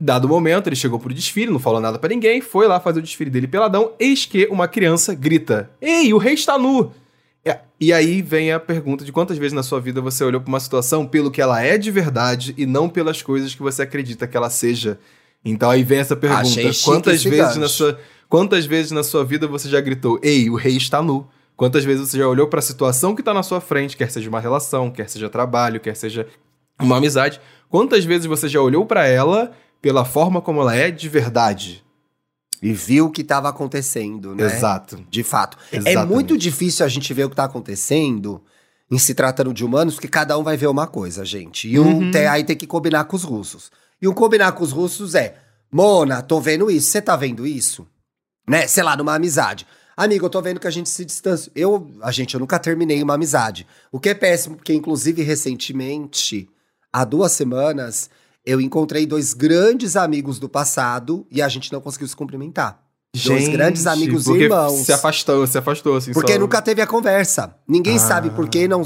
[0.00, 2.98] Dado o momento, ele chegou pro desfile, não falou nada pra ninguém, foi lá fazer
[2.98, 6.90] o desfile dele peladão, eis que uma criança grita: Ei, o rei está nu!
[7.44, 10.48] É, E aí vem a pergunta de quantas vezes na sua vida você olhou pra
[10.48, 14.26] uma situação pelo que ela é de verdade e não pelas coisas que você acredita
[14.26, 14.98] que ela seja.
[15.44, 17.98] Então aí vem essa pergunta: Achei chique quantas vezes na sua
[18.28, 21.26] quantas vezes na sua vida você já gritou: "Ei, o rei está nu"?
[21.56, 24.38] Quantas vezes você já olhou pra situação que tá na sua frente, quer seja uma
[24.40, 26.26] relação, quer seja trabalho, quer seja
[26.80, 27.40] uma amizade?
[27.68, 29.50] Quantas vezes você já olhou pra ela
[29.82, 31.84] pela forma como ela é de verdade?
[32.62, 34.44] E viu o que estava acontecendo, né?
[34.44, 35.04] Exato.
[35.08, 35.56] De fato.
[35.72, 36.12] É Exatamente.
[36.12, 38.42] muito difícil a gente ver o que tá acontecendo
[38.90, 41.68] em se tratando de humanos, porque cada um vai ver uma coisa, gente.
[41.68, 42.10] E um Uhum.
[42.10, 43.70] tem- aí tem que combinar com os russos.
[44.00, 45.36] E um combinar com os russos é:
[45.70, 46.90] Mona, tô vendo isso.
[46.90, 47.86] Você tá vendo isso?
[48.48, 48.66] Né?
[48.66, 49.66] Sei lá, numa amizade.
[49.96, 51.50] Amigo, eu tô vendo que a gente se distancia.
[51.54, 53.66] Eu, a gente, eu nunca terminei uma amizade.
[53.92, 56.48] O que é péssimo, porque inclusive recentemente,
[56.92, 58.08] há duas semanas,
[58.44, 62.80] eu encontrei dois grandes amigos do passado e a gente não conseguiu se cumprimentar.
[63.24, 64.84] Dois grandes amigos e irmãos.
[64.84, 66.12] Se afastou, se afastou, assim.
[66.12, 67.54] Porque só- nunca teve a conversa.
[67.66, 68.00] Ninguém Ah.
[68.00, 68.82] sabe por que não.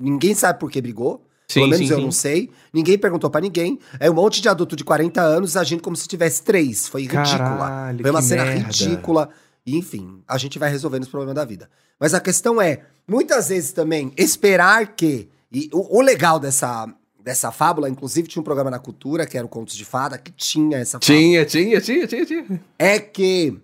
[0.00, 1.22] Ninguém sabe por que brigou.
[1.50, 2.04] Sim, Pelo menos sim, eu sim.
[2.04, 2.50] não sei.
[2.72, 3.78] Ninguém perguntou pra ninguém.
[4.00, 6.88] É um monte de adulto de 40 anos agindo como se tivesse três.
[6.88, 7.26] Foi ridícula.
[7.38, 8.66] Caralho, Foi uma cena merda.
[8.66, 9.30] ridícula.
[9.66, 11.70] Enfim, a gente vai resolvendo os problemas da vida.
[12.00, 15.28] Mas a questão é, muitas vezes também, esperar que.
[15.52, 16.86] E o, o legal dessa,
[17.28, 20.32] dessa fábula, inclusive tinha um programa na cultura, que era o Contos de Fada, que
[20.32, 22.60] tinha essa fábula Tinha, tinha, tinha, tinha, tinha.
[22.78, 23.60] é que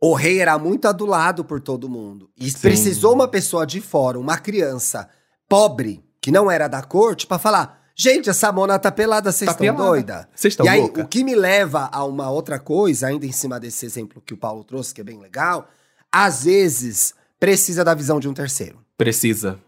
[0.00, 2.30] o rei era muito adulado por todo mundo.
[2.38, 5.08] E precisou uma pessoa de fora, uma criança
[5.46, 9.52] pobre, que não era da corte, pra falar: gente, essa mona tá pelada, vocês Tá
[9.52, 9.84] estão pelada.
[9.90, 10.28] doida?
[10.34, 11.02] Vocês estão E aí, louca?
[11.02, 14.38] o que me leva a uma outra coisa, ainda em cima desse exemplo que o
[14.38, 15.68] Paulo trouxe, que é bem legal,
[16.10, 18.78] às vezes precisa da visão de um terceiro.
[18.96, 19.58] Precisa.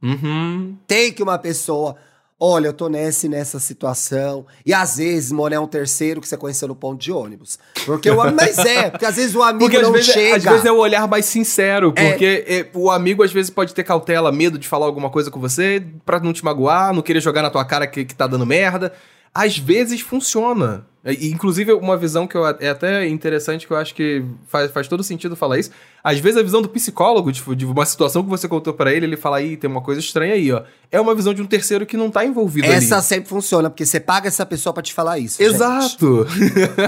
[0.00, 0.78] Uhum.
[0.86, 1.96] Tem que uma pessoa.
[2.42, 4.46] Olha, eu tô nessa e nessa situação.
[4.64, 7.58] E às vezes, mano, é um terceiro que você conheceu no ponto de ônibus.
[7.84, 10.36] Porque o Mas é, porque às vezes o amigo Porque às não vezes, chega.
[10.36, 12.08] às vezes é o olhar mais sincero, É.
[12.10, 15.38] porque é, o amigo às vezes pode ter cautela, medo de falar alguma coisa com
[15.38, 18.46] você, pra não te magoar, não querer jogar na tua cara que, que tá dando
[18.46, 18.90] merda.
[19.34, 20.86] Às vezes funciona.
[21.04, 24.86] E, inclusive, uma visão que eu, é até interessante, que eu acho que faz, faz
[24.86, 25.70] todo sentido falar isso.
[26.04, 29.06] Às vezes a visão do psicólogo, tipo, de uma situação que você contou pra ele,
[29.06, 30.62] ele fala, aí tem uma coisa estranha aí, ó.
[30.90, 33.04] É uma visão de um terceiro que não tá envolvido Essa ali.
[33.04, 35.42] sempre funciona, porque você paga essa pessoa pra te falar isso.
[35.42, 36.26] Exato!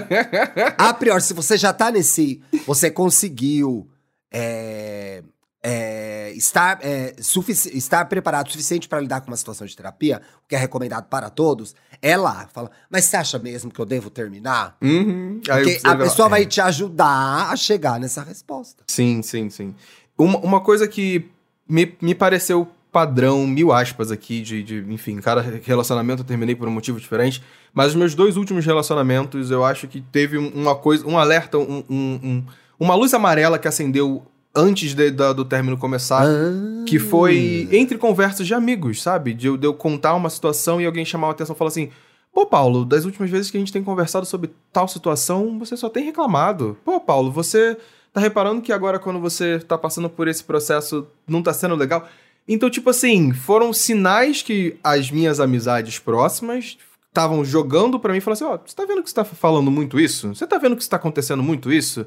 [0.76, 2.42] A priori, se você já tá nesse.
[2.66, 3.88] Você conseguiu.
[4.31, 5.22] é,
[5.62, 10.48] é, estar, é, estar preparado o suficiente pra lidar com uma situação de terapia, o
[10.48, 12.48] que é recomendado para todos, é lá.
[12.53, 14.77] Fala, mas você acha mesmo que eu devo terminar?
[14.83, 15.40] Uhum.
[15.44, 16.31] Porque a vai pessoa é.
[16.31, 18.83] vai te ajudar a chegar nessa resposta.
[18.88, 19.75] Sim, sim, sim.
[20.18, 21.31] Uma, uma coisa que
[21.68, 26.68] me, me pareceu padrão, mil aspas aqui, de, de, enfim, cada relacionamento eu terminei por
[26.68, 30.75] um motivo diferente, mas os meus dois últimos relacionamentos eu acho que teve um- uma
[30.75, 32.44] coisa, um alerta, um, um- um-
[32.79, 34.22] uma luz amarela que acendeu
[34.54, 36.24] antes de- da- do término começar.
[36.26, 36.84] Ah.
[36.86, 39.32] Que foi entre conversas de amigos, sabe?
[39.34, 41.90] De eu, de eu contar uma situação e alguém chamar a atenção e falar assim:
[42.32, 45.88] Pô, Paulo, das últimas vezes que a gente tem conversado sobre tal situação, você só
[45.88, 46.76] tem reclamado.
[46.84, 47.76] Pô, Paulo, você
[48.12, 52.08] tá reparando que agora quando você tá passando por esse processo não tá sendo legal?
[52.48, 56.76] Então, tipo assim, foram sinais que as minhas amizades próximas
[57.08, 59.70] estavam jogando pra mim e falaram assim: Ó, você tá vendo que você tá falando
[59.70, 60.34] muito isso?
[60.34, 62.04] Você tá vendo que está acontecendo muito isso?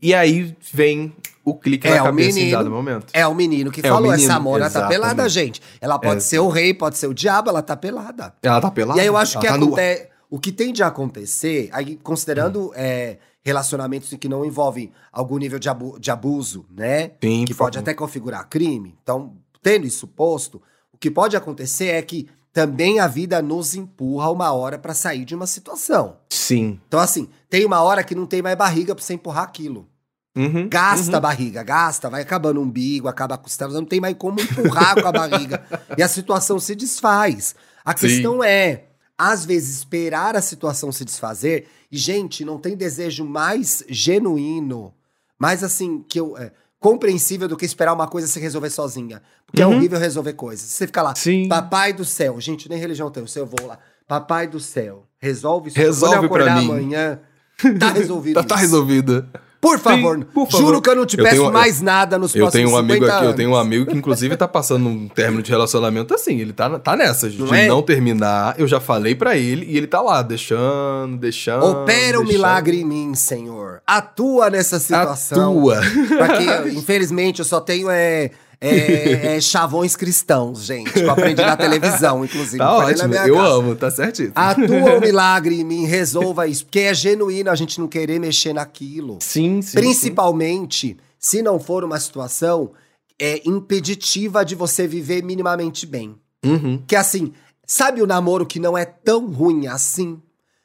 [0.00, 1.12] E aí vem
[1.44, 3.06] o clique É, na o cabeça em menino- dado momento.
[3.12, 5.60] É o menino que É falou, menino, essa Mona tá pelada, gente.
[5.80, 6.20] Ela pode É.
[6.20, 8.34] ser o rei, pode ser o diabo, ela tá pelada.
[8.42, 8.98] Ela tá pelada.
[8.98, 12.72] E aí eu acho Ela que tá aconte- o que tem de acontecer, aí considerando
[12.74, 17.10] é, relacionamentos em que não envolvem algum nível de, abu- de abuso, né?
[17.22, 17.84] Sim, que pode favor.
[17.84, 18.96] até configurar crime.
[19.02, 24.30] Então, tendo isso posto, o que pode acontecer é que também a vida nos empurra
[24.30, 26.16] uma hora pra sair de uma situação.
[26.30, 26.80] Sim.
[26.88, 29.86] Então, assim, tem uma hora que não tem mais barriga pra você empurrar aquilo.
[30.36, 31.16] Uhum, Gasta uhum.
[31.16, 35.00] a barriga, gasta, vai acabando o umbigo, acaba a costela, não tem mais como empurrar
[35.00, 35.64] com a barriga.
[35.96, 37.54] E a situação se desfaz.
[37.84, 38.08] A Sim.
[38.08, 38.84] questão é,
[39.16, 41.68] às vezes, esperar a situação se desfazer.
[41.90, 44.92] E, gente, não tem desejo mais genuíno,
[45.38, 46.36] mais assim, que eu.
[46.36, 49.22] é, compreensível do que esperar uma coisa se resolver sozinha.
[49.46, 49.76] Porque é Uhum.
[49.76, 50.66] horrível resolver coisas.
[50.68, 51.48] Você fica lá, Sim.
[51.48, 53.78] papai do céu, gente, nem religião tem, eu vou lá.
[54.06, 55.78] Papai do céu, resolve isso.
[55.78, 56.64] Resolve Quando eu pra mim.
[56.70, 57.20] amanhã,
[57.80, 58.34] tá resolvido.
[58.34, 59.26] Tá, tá resolvida.
[59.64, 60.66] Por favor, Sim, por favor.
[60.66, 62.78] juro que eu não te Eu peço tenho- mais nada nos Eu próximos tenho um
[62.78, 63.66] amigo 50 aqui, eu tenho um anos.
[63.66, 67.38] amigo que inclusive tá passando um término de relacionamento assim, ele tá, tá nessa, de
[67.38, 67.82] Não não, é?
[67.82, 68.54] terminar.
[68.58, 71.64] Eu já falei pra ele e ele tá lá, deixando, deixando.
[71.64, 72.26] Opera o deixando.
[72.32, 73.80] milagre em mim, Senhor.
[73.86, 75.58] Atua nessa situação.
[75.58, 75.80] Atua.
[76.08, 80.92] Porque, infelizmente, eu só tenho é, é, é, chavões cristãos, gente.
[80.92, 82.58] Que eu aprendi na televisão, inclusive.
[82.58, 83.48] Tá ótimo, eu casa.
[83.48, 84.32] amo, tá certinho.
[84.34, 86.64] Atua o milagre em mim, resolva isso.
[86.64, 89.18] Porque é genuíno a gente não querer mexer naquilo.
[89.20, 89.76] Sim, sim.
[89.76, 92.72] Principalmente se não for uma situação
[93.18, 96.16] é, impeditiva de você viver minimamente bem.
[96.44, 96.50] sim.
[96.50, 96.82] Uhum.
[96.86, 97.32] Que assim,
[97.66, 100.20] sabe o namoro que não é tão ruim assim?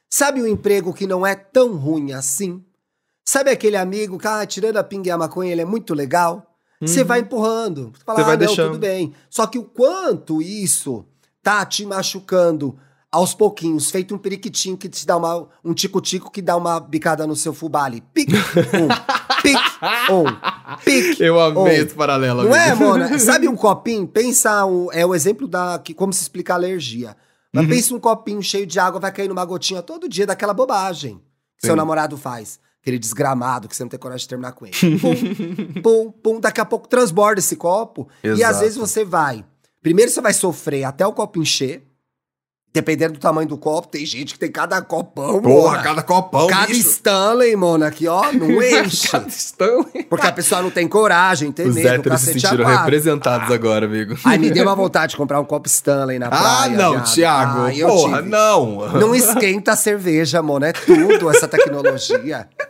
[0.08, 2.62] Sabe o emprego que não é tão ruim assim?
[3.24, 6.49] Sabe aquele amigo que, ah, tirando a pinga e a maconha, ele é muito legal?
[6.80, 7.92] Você vai empurrando.
[7.94, 8.24] Você fala, Uhum.
[8.24, 8.66] Você vai ah, não, deixando.
[8.72, 9.12] tudo bem.
[9.28, 11.04] Só que o quanto isso
[11.42, 12.76] tá te machucando
[13.12, 17.26] aos pouquinhos, feito um periquitinho que te dá uma, um tico-tico que dá uma bicada
[17.26, 18.00] no seu fubá ali.
[18.14, 21.22] Pique, um, pique, um, pique.
[21.22, 21.66] Eu amei um.
[21.68, 22.84] esse paralelo, Não é, amigo.
[22.84, 23.18] Mona?
[23.18, 24.06] Sabe um copinho?
[24.06, 27.16] Pensa, um, é o exemplo da que, como se explica a alergia.
[27.52, 27.70] Mas Uhum.
[27.70, 31.20] pensa um copinho cheio de água, vai cair numa gotinha todo dia daquela bobagem
[31.58, 31.76] que seu Sim.
[31.78, 32.60] namorado faz.
[32.82, 34.74] Aquele desgramado que você não tem coragem de terminar com ele.
[34.98, 35.14] Pum,
[35.82, 36.40] pum, pum.
[36.40, 38.08] Daqui a pouco transborda esse copo.
[38.24, 38.58] E às Exato.
[38.60, 39.44] vezes você vai.
[39.82, 41.86] Primeiro você vai sofrer até o copo encher.
[42.72, 45.82] Dependendo do tamanho do copo, tem gente que tem cada copão, Porra, Mona.
[45.82, 46.88] cada copão, Cada bicho.
[46.88, 49.08] Stanley, Mona, aqui, ó, não enche.
[49.08, 50.04] Cada Stanley.
[50.08, 54.14] Porque a pessoa não tem coragem, tem Os medo, héteros se sentiram representados agora, amigo.
[54.24, 56.76] Ai, me deu uma vontade de comprar um copo Stanley na ah, praia.
[56.76, 57.12] não, viado.
[57.12, 57.60] Thiago.
[57.62, 58.28] Ai, eu Porra, tive.
[58.28, 58.88] não.
[58.92, 60.64] Não esquenta a cerveja, mano.
[60.64, 62.48] É tudo essa tecnologia.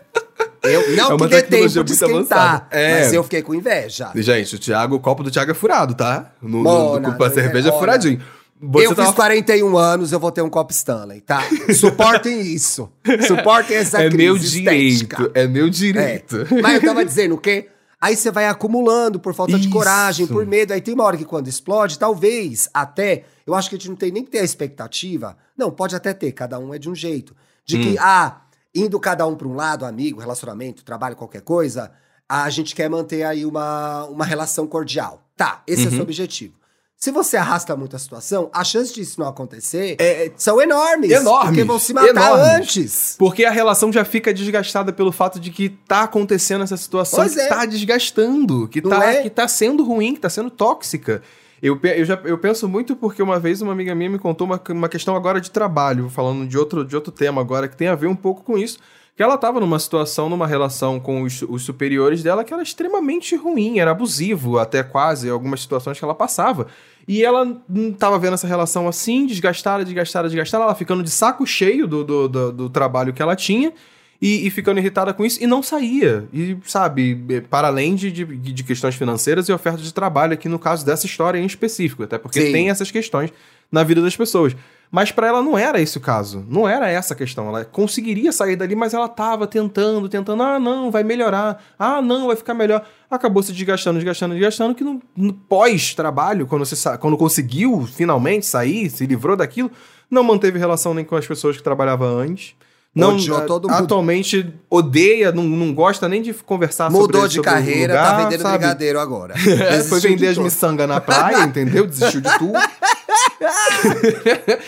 [0.63, 2.67] Eu, não É que dê tempo de esquentar.
[2.71, 3.01] É.
[3.01, 4.11] mas eu fiquei com inveja.
[4.15, 6.33] Gente, o Thiago, o copo do Thiago é furado, tá?
[6.43, 8.21] No, no, Mona, no, a cerveja é furadinho.
[8.63, 11.43] Você eu tava- fiz 41 anos, eu vou ter um copo Stanley, tá?
[11.75, 12.91] Suportem isso.
[13.27, 15.17] Suportem essa É crise meu estética.
[15.17, 15.71] direito, é meu É.
[15.71, 16.47] direito.
[16.63, 17.69] Mas eu tava dizendo o quê?
[17.99, 19.71] Aí você vai acumulando por falta de Isso.
[19.71, 20.73] coragem, por medo.
[20.75, 23.25] Aí tem uma hora que quando explode, talvez até.
[23.47, 25.37] Eu acho que a gente não tem nem que ter a expectativa.
[25.57, 27.35] Não, pode até ter, cada um é de um jeito.
[27.65, 28.41] De que, ah,
[28.75, 31.91] indo cada um para um lado, amigo, relacionamento, trabalho, qualquer coisa,
[32.29, 35.23] a gente quer manter aí uma, uma relação cordial.
[35.37, 36.61] Tá, esse é o seu objetivo.
[36.97, 39.97] Se você arrasta muito a situação, a chance disso não acontecer
[40.37, 41.11] são enormes.
[41.11, 42.47] Enormes, Porque vão se matar enormes.
[42.61, 43.17] antes.
[43.19, 47.35] Porque a relação já fica desgastada pelo fato de que tá acontecendo essa situação Pois
[47.35, 47.49] que é.
[47.49, 49.23] tá desgastando, que Não tá, é?
[49.23, 51.23] que tá sendo ruim, que tá sendo tóxica.
[51.63, 54.61] Eu, eu, já, eu penso muito porque uma vez uma amiga minha me contou uma,
[54.71, 57.95] uma questão agora de trabalho, falando de outro, de outro tema agora, que tem a
[57.95, 58.79] ver um pouco com isso.
[59.15, 63.37] Que ela tava numa situação, numa relação com os, os superiores dela que era extremamente
[63.37, 66.69] ruim, era abusivo, até quase, algumas situações que ela passava.
[67.07, 71.47] E ela hum, tava vendo essa relação assim, desgastada, desgastada, desgastada, ela ficando de saco
[71.47, 73.75] cheio do, do, do, do trabalho que ela tinha.
[74.21, 76.29] E, e ficando irritada com isso, e não saía.
[76.33, 80.47] E, sabe, eh, para além de, de, de questões financeiras e oferta de trabalho, aqui
[80.47, 82.53] no caso dessa história em específico, até porque Sim.
[82.53, 83.33] tem essas questões
[83.73, 84.55] na vida das pessoas.
[84.91, 86.45] Mas para ela não era esse o caso.
[86.49, 87.49] Não era essa a questão.
[87.49, 90.43] Ela conseguiria sair dali, mas ela tava tentando, tentando.
[90.43, 91.63] Ah, não, vai melhorar.
[91.79, 92.85] Ah, não, vai ficar melhor.
[93.09, 98.91] Acabou se desgastando, desgastando, desgastando, que no, no pós-trabalho, quando, você quando conseguiu finalmente sair,
[98.91, 99.71] se livrou daquilo,
[100.11, 102.57] não manteve relação nem com as pessoas que trabalhavam antes.
[102.93, 103.85] Não, Odiou a- todo mundo.
[103.85, 108.11] atualmente odeia, não, não gosta nem de conversar Mudou sobre de sobre o carreira, lugar,
[108.11, 108.59] tá vendendo sabe?
[108.59, 109.35] brigadeiro agora.
[109.71, 111.87] É, foi vender de as miçangas na praia, entendeu?
[111.87, 112.59] Desistiu de tudo.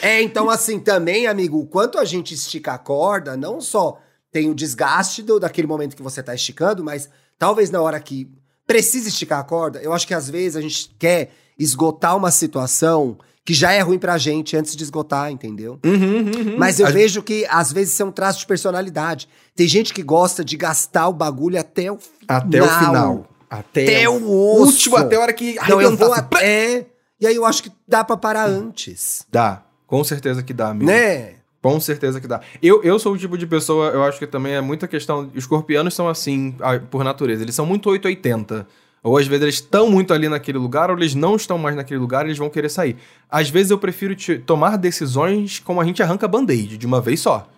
[0.02, 3.98] É, então assim, também, amigo, o quanto a gente estica a corda, não só
[4.30, 7.08] tem o desgaste do, daquele momento que você tá esticando, mas
[7.38, 8.28] talvez na hora que
[8.66, 13.18] precisa esticar a corda, eu acho que às vezes a gente quer esgotar uma situação
[13.44, 15.78] que já é ruim pra gente antes de esgotar, entendeu?
[15.84, 16.56] Uhum, uhum.
[16.58, 19.28] Mas eu vejo que às vezes isso é um traço de personalidade.
[19.54, 22.26] Tem gente que gosta de gastar o bagulho até o final.
[22.28, 23.28] Até o final.
[23.50, 24.64] Até, Até o osso.
[24.64, 26.86] último, até a hora que Não, eu vou até.
[27.20, 29.26] E aí eu acho que dá pra parar antes.
[29.30, 29.62] Dá.
[29.86, 30.86] Com certeza que dá, amigo.
[30.90, 31.34] Né?
[31.60, 32.40] Com certeza que dá.
[32.62, 35.30] Eu, eu sou o tipo de pessoa, eu acho que também é muita questão.
[35.34, 36.56] Os escorpianos são assim,
[36.90, 37.42] por natureza.
[37.42, 38.66] Eles são muito 880.
[39.02, 41.98] Ou às vezes eles estão muito ali naquele lugar, ou eles não estão mais naquele
[41.98, 42.96] lugar e eles vão querer sair.
[43.28, 47.18] Às vezes eu prefiro te- tomar decisões como a gente arranca band-aid, de uma vez
[47.20, 47.48] só.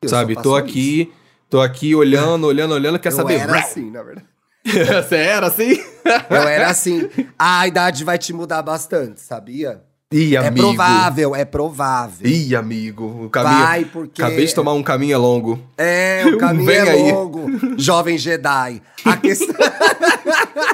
[0.00, 0.34] Eu só sabe?
[0.34, 0.66] faço Tô isso.
[0.66, 1.12] aqui,
[1.50, 3.34] tô aqui olhando, olhando, olhando, quer Eu saber?
[3.40, 4.26] era assim, na verdade.
[4.64, 5.78] Você era assim?
[6.30, 7.06] Eu era assim.
[7.38, 9.82] A idade vai te mudar bastante, sabia?
[10.10, 10.68] Ih, É amigo.
[10.68, 12.26] provável, é provável.
[12.26, 13.24] Ih, amigo.
[13.26, 13.58] O caminho.
[13.66, 14.22] Vai, porque.
[14.22, 15.60] Acabei de tomar um caminho longo.
[15.76, 17.12] É, o caminho Vem é aí.
[17.12, 17.46] longo.
[17.76, 18.80] Jovem Jedi.
[19.04, 19.54] A questão.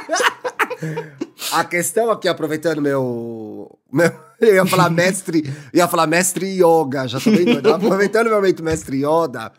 [1.53, 3.79] A questão aqui, aproveitando meu.
[3.91, 5.43] meu eu ia falar mestre.
[5.73, 7.73] ia falar mestre yoga, já tô bem doido.
[7.75, 9.53] Aproveitando meu momento mestre yoga,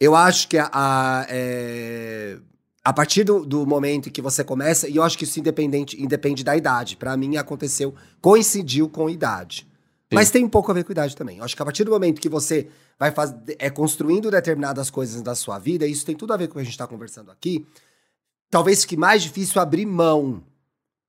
[0.00, 0.70] eu acho que a.
[0.72, 2.38] a, é,
[2.82, 6.00] a partir do, do momento em que você começa, e eu acho que isso independente,
[6.02, 6.96] independe da idade.
[6.96, 9.66] Pra mim aconteceu, coincidiu com idade.
[10.12, 11.38] Mas tem um pouco a ver com idade também.
[11.38, 15.22] Eu acho que a partir do momento que você vai fazer, é construindo determinadas coisas
[15.22, 17.30] da sua vida, isso tem tudo a ver com o que a gente tá conversando
[17.30, 17.66] aqui,
[18.54, 20.40] talvez fique mais difícil abrir mão.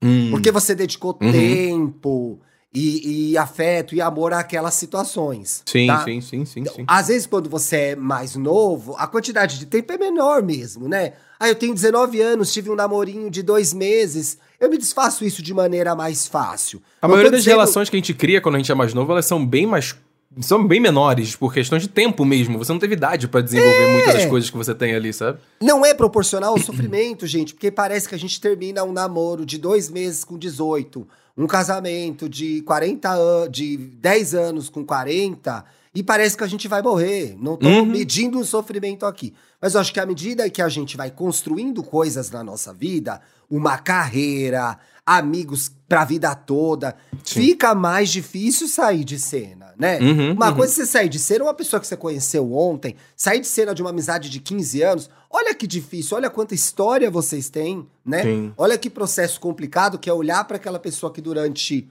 [0.03, 0.31] Hum.
[0.31, 1.31] Porque você dedicou Uhum.
[1.31, 2.39] tempo
[2.73, 5.61] e, e afeto e amor àquelas situações.
[5.65, 6.03] Sim, tá?
[6.03, 6.83] sim, sim, sim, sim.
[6.87, 11.13] Às vezes, quando você é mais novo, a quantidade de tempo é menor mesmo, né?
[11.39, 14.37] Ah, eu tenho 19 anos, tive um namorinho de dois meses.
[14.59, 16.81] Eu me desfaço isso de maneira mais fácil.
[17.01, 18.93] A Não maioria das dizendo- relações que a gente cria quando a gente é mais
[18.93, 19.95] novo, elas são bem mais.
[20.41, 22.57] São bem menores, por questões de tempo mesmo.
[22.57, 25.39] Você não teve idade pra desenvolver muitas das coisas que você tem ali, sabe?
[25.61, 29.57] Não é proporcional ao sofrimento, gente, porque parece que a gente termina um namoro de
[29.57, 36.03] dois meses com 18, um casamento de 40 anos, de 10 anos com 40, e
[36.03, 37.35] parece que a gente vai morrer.
[37.39, 37.85] Não tô Uhum.
[37.85, 39.33] medindo o sofrimento aqui.
[39.61, 43.21] Mas eu acho que à medida que a gente vai construindo coisas na nossa vida,
[43.49, 47.41] uma carreira, amigos pra vida toda, Sim.
[47.41, 49.99] fica mais difícil sair de cena, né?
[49.99, 50.55] Uhum, uma uhum.
[50.55, 53.75] coisa é você sair de cena, uma pessoa que você conheceu ontem, sair de cena
[53.75, 58.23] de uma amizade de 15 anos, olha que difícil, olha quanta história vocês têm, né?
[58.23, 58.53] Sim.
[58.57, 61.87] Olha que processo complicado que é olhar pra aquela pessoa que durante.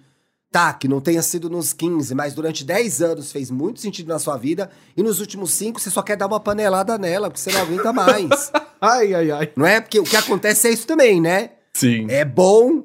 [0.51, 4.21] Tá, que não tenha sido nos 15, mas durante 10 anos fez muito sentido na
[4.21, 7.51] sua vida, e nos últimos 5 você só quer dar uma panelada nela, porque você
[7.51, 8.53] não aguenta mais.
[8.81, 9.53] Ai, ai, ai.
[9.57, 9.81] não é?
[9.81, 11.53] Porque o que acontece é isso também, né?
[11.73, 12.07] Sim.
[12.11, 12.85] É bom,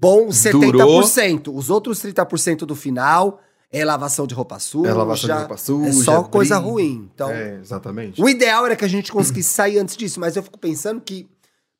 [0.00, 1.42] bom 70%.
[1.42, 1.56] Durou.
[1.58, 3.40] Os outros 30% do final
[3.72, 4.90] é lavação de roupa suja.
[4.90, 7.08] É lavação de roupa suja, É só coisa ruim.
[7.14, 8.20] Então, É, exatamente.
[8.22, 11.28] o ideal era que a gente conseguisse sair antes disso, mas eu fico pensando que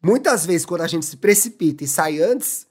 [0.02, 2.66] muitas vezes quando a gente se precipita e sai antes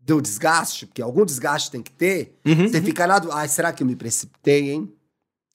[0.00, 3.72] do desgaste, porque algum desgaste tem que ter, Uhum, você fica lá do, ai, será
[3.72, 4.92] que eu me precipitei, hein?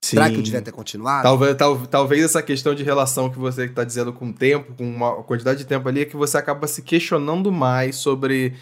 [0.02, 1.24] Será que eu devia ter continuado?
[1.24, 4.88] Talvez, tal- talvez essa questão de relação que você está dizendo com o tempo, com
[4.88, 8.54] uma quantidade de tempo ali, é que você acaba se questionando mais sobre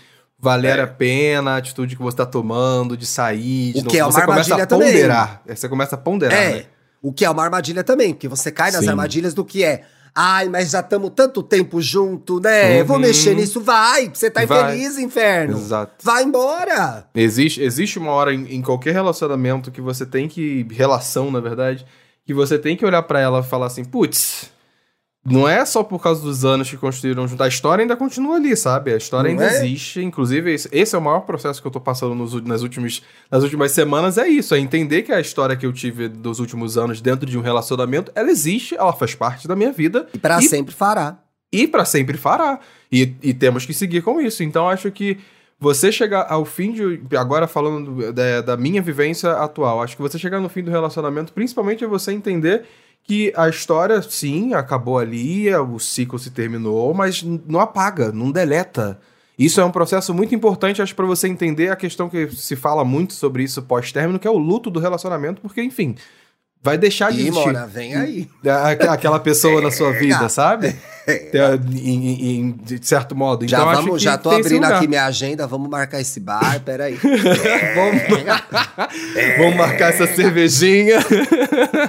[0.45, 0.81] valer É.
[0.83, 4.11] a pena, a atitude que você está tomando, de sair, de O que é uma
[4.11, 4.91] você começa a também.
[4.93, 5.41] ponderar.
[5.47, 6.49] É, Você começa a ponderar, É.
[6.51, 6.63] né?
[7.01, 8.89] O que é uma armadilha também, porque você cai nas Sim.
[8.89, 9.81] armadilhas do que é.
[10.17, 12.79] Ai, mas já estamos tanto tempo junto, né?
[12.79, 13.01] Eu Vou Uhum.
[13.01, 13.59] mexer nisso.
[13.59, 14.75] Vai, você tá Vai.
[14.77, 15.57] infeliz, inferno.
[15.57, 15.91] Exato.
[16.01, 17.05] Vai embora.
[17.13, 20.65] Existe, existe uma hora em, em qualquer relacionamento que você tem que.
[20.71, 21.85] Relação, na verdade,
[22.25, 24.49] que você tem que olhar pra ela e falar assim, putz.
[25.27, 27.41] Não é só por causa dos anos que construíram junto.
[27.41, 28.93] A história ainda continua ali, sabe?
[28.93, 29.57] A história Não ainda é?
[29.65, 29.99] existe.
[30.03, 33.71] Inclusive, esse, é o maior processo que eu tô passando nos, nas, últimas, nas últimas
[33.71, 34.19] semanas.
[34.19, 34.53] É isso.
[34.53, 38.11] É entender que a história que eu tive dos últimos anos dentro de um relacionamento,
[38.13, 41.17] ela existe, ela faz parte da minha vida E pra E- sempre fará.
[41.51, 42.59] e para sempre fará.
[42.91, 44.43] E, e temos que seguir com isso.
[44.43, 45.17] Então acho que
[45.59, 47.01] você chegar ao fim de.
[47.17, 50.69] Agora falando do- da, da minha vivência atual, acho que você chegar no fim do
[50.69, 52.63] relacionamento, principalmente é você entender
[53.07, 58.99] que a história, sim, acabou ali, o ciclo se terminou, mas não apaga, não deleta.
[59.37, 62.83] Isso é um processo muito importante, acho, para você entender a questão que se fala
[62.83, 65.95] muito sobre isso pós-término, que é o luto do relacionamento, porque, enfim,
[66.65, 67.39] vai deixar de existir.
[67.45, 68.27] Mona, vem aí.
[68.49, 70.75] A- Aquela pessoa na sua vida, sabe?
[71.07, 73.47] Em- em- de certo modo.
[73.47, 76.97] Já, então, vamos, já tô abrindo aqui minha agenda, vamos marcar esse bar, peraí.
[79.37, 80.97] Vamos marcar essa cervejinha.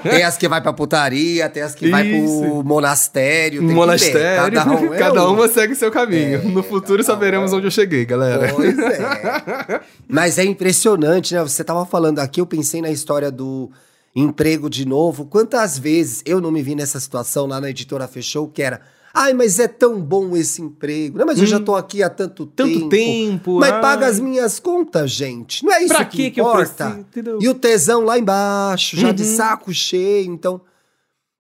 [0.02, 2.62] tem as que vai pra putaria, tem as que vai pro Isso.
[2.62, 3.62] monastério.
[3.62, 4.52] Monastério.
[4.54, 5.32] Cada, um é Cada um.
[5.32, 6.42] uma segue seu caminho.
[6.50, 8.52] no futuro saberemos é onde eu cheguei, galera.
[8.54, 9.80] Pois é.
[10.08, 11.40] Mas é impressionante, né?
[11.42, 13.70] Você tava falando aqui, eu pensei na história do
[14.16, 15.26] emprego de novo.
[15.26, 18.80] Quantas vezes eu não me vi nessa situação lá na editora Fechou, que era.
[19.12, 21.16] Ai, mas é tão bom esse emprego.
[21.18, 22.88] Não, mas eu já tô aqui há tanto, Tanto tempo.
[22.90, 23.58] tempo.
[23.60, 23.80] Mas ai.
[23.80, 25.64] paga as minhas contas, gente.
[25.64, 27.04] Não é isso Pra que, que que eu importa.
[27.12, 27.38] preciso?
[27.40, 29.36] E o tesão lá embaixo, já de Uhum.
[29.36, 30.30] saco cheio.
[30.30, 30.60] Então,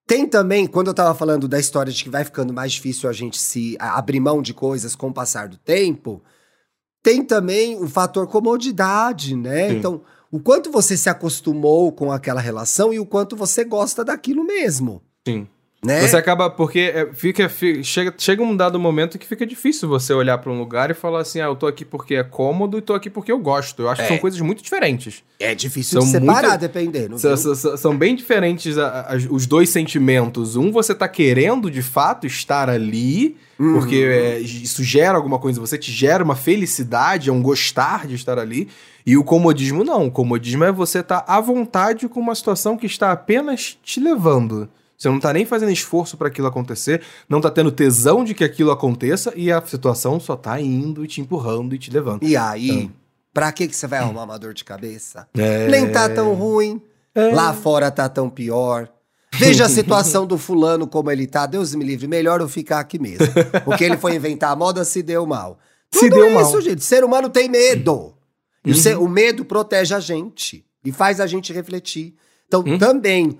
[0.06, 3.12] tem também, quando eu tava falando da história de que vai ficando mais difícil a
[3.12, 6.22] gente se abrir mão de coisas com o passar do tempo,
[7.02, 9.68] tem também o fator comodidade, né?
[9.68, 9.76] Sim.
[9.76, 10.00] Então,
[10.36, 15.02] o quanto você se acostumou com aquela relação e o quanto você gosta daquilo mesmo,
[15.26, 15.48] Sim.
[15.86, 16.06] Né?
[16.06, 20.12] Você acaba, porque é, fica, fi- chega, chega um dado momento que fica difícil você
[20.12, 22.80] olhar pra um lugar e falar assim, ah, eu tô aqui porque é cômodo e
[22.82, 23.82] tô aqui porque eu gosto.
[23.82, 24.08] Eu acho que É.
[24.08, 25.22] são coisas muito diferentes.
[25.38, 27.18] É difícil São de separar, muito- dependendo.
[27.18, 30.56] São, são- são bem diferentes a- a- os dois sentimentos.
[30.56, 33.74] Um, você tá querendo de fato estar ali, Uhum.
[33.78, 38.14] porque é, isso gera alguma coisa, você te gera uma felicidade, é um gostar de
[38.14, 38.68] estar ali.
[39.06, 40.06] E o comodismo não.
[40.06, 44.68] O comodismo é você estar à vontade com uma situação que está apenas te levando.
[44.96, 48.42] Você não tá nem fazendo esforço para aquilo acontecer, não tá tendo tesão de que
[48.44, 52.22] aquilo aconteça e a situação só tá indo e te empurrando e te levando.
[52.22, 52.90] E aí,
[53.34, 55.28] pra que, que você vai arrumar uma dor de cabeça?
[55.36, 55.68] É.
[55.68, 56.80] Nem tá tão ruim.
[57.34, 58.88] Lá fora tá tão pior.
[59.38, 61.46] Veja a situação do fulano como ele tá.
[61.46, 63.26] Deus me livre, melhor eu ficar aqui mesmo.
[63.64, 65.58] Porque ele foi inventar a moda, se deu mal.
[65.90, 66.60] Se Tudo deu isso, mal.
[66.60, 66.82] gente.
[66.84, 68.14] Ser humano tem medo.
[68.64, 68.80] E o, Uhum.
[68.80, 70.64] ser- o medo protege a gente.
[70.84, 72.14] E faz a gente refletir.
[72.46, 72.78] Então, Uhum.
[72.78, 73.38] também,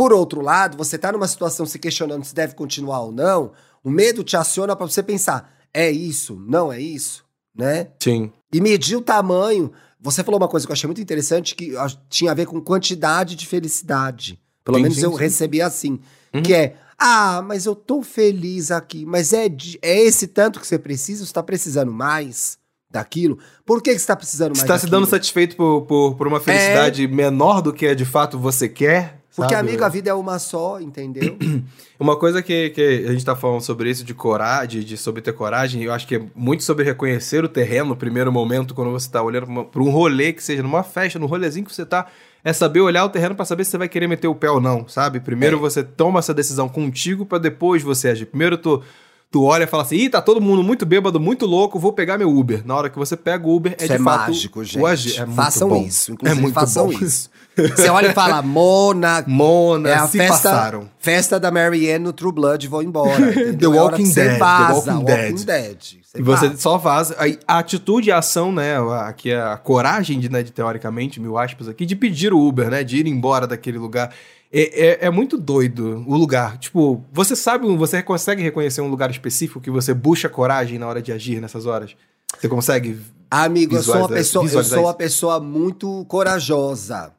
[0.00, 3.52] por outro lado, você tá numa situação se questionando se deve continuar ou não.
[3.84, 6.42] O medo te aciona pra você pensar: é isso?
[6.48, 7.22] Não é isso?
[7.54, 7.88] Né?
[7.98, 8.32] Sim.
[8.50, 9.70] E medir o tamanho.
[10.00, 11.74] Você falou uma coisa que eu achei muito interessante, que
[12.08, 14.40] tinha a ver com quantidade de felicidade.
[14.64, 15.18] Pelo Sim, menos sim, eu sim.
[15.18, 16.00] recebi assim.
[16.32, 16.42] Uhum.
[16.42, 19.04] Que é, ah, mas eu tô feliz aqui.
[19.04, 21.26] Mas é, de- é esse tanto que você precisa?
[21.26, 22.56] Você tá precisando mais
[22.90, 23.38] daquilo?
[23.66, 26.26] Por que, que você tá precisando mais Você tá se dando satisfeito por, por, por
[26.26, 29.19] uma felicidade menor do que é de fato você quer?
[29.36, 29.68] Porque, sabe?
[29.68, 31.36] amigo, a vida é uma só, entendeu?
[32.00, 35.34] Uma coisa que, que a gente tá falando sobre isso, de coragem, de sobre ter
[35.34, 39.10] coragem, eu acho que é muito sobre reconhecer o terreno no primeiro momento, quando você
[39.10, 42.06] tá olhando pra um rolê, que seja numa festa, num rolezinho que você tá,
[42.42, 44.60] é saber olhar o terreno pra saber se você vai querer meter o pé ou
[44.62, 45.20] não, sabe?
[45.20, 45.60] Primeiro É.
[45.60, 48.24] você toma essa decisão contigo pra depois você agir.
[48.26, 48.82] Primeiro tu,
[49.30, 52.18] tu olha e fala assim, ih, tá todo mundo muito bêbado, muito louco, vou pegar
[52.18, 52.62] meu Uber.
[52.66, 55.20] Na hora que você pega o Uber, é Isso é mágico, gente.
[55.20, 55.82] É façam bom.
[55.82, 56.10] isso.
[56.10, 56.92] É Inclusive, muito façam bom.
[57.00, 57.30] isso.
[57.56, 60.88] Você olha e fala, Mona, Mona, É a se festa, passaram.
[60.98, 63.20] festa da Marianne no True Blood, vou embora.
[63.30, 63.72] entendeu?
[63.72, 65.76] The É Walking Dead, The Vaza, Walking Walking Dead.
[66.02, 66.56] Você E você vaza.
[66.60, 67.16] só vaza.
[67.46, 68.76] A atitude e a ação, né?
[69.02, 72.70] Aqui é a coragem, de, né, de teoricamente, mil aspas aqui, de pedir o Uber,
[72.70, 72.82] né?
[72.82, 74.10] De ir embora daquele lugar.
[74.52, 76.58] É, é, é muito doido o lugar.
[76.58, 81.00] Tipo, você sabe, você consegue reconhecer um lugar específico que você busca coragem na hora
[81.00, 81.96] de agir nessas horas?
[82.38, 83.00] Você consegue?
[83.30, 87.12] Amigo, eu sou uma pessoa, eu sou uma pessoa muito corajosa.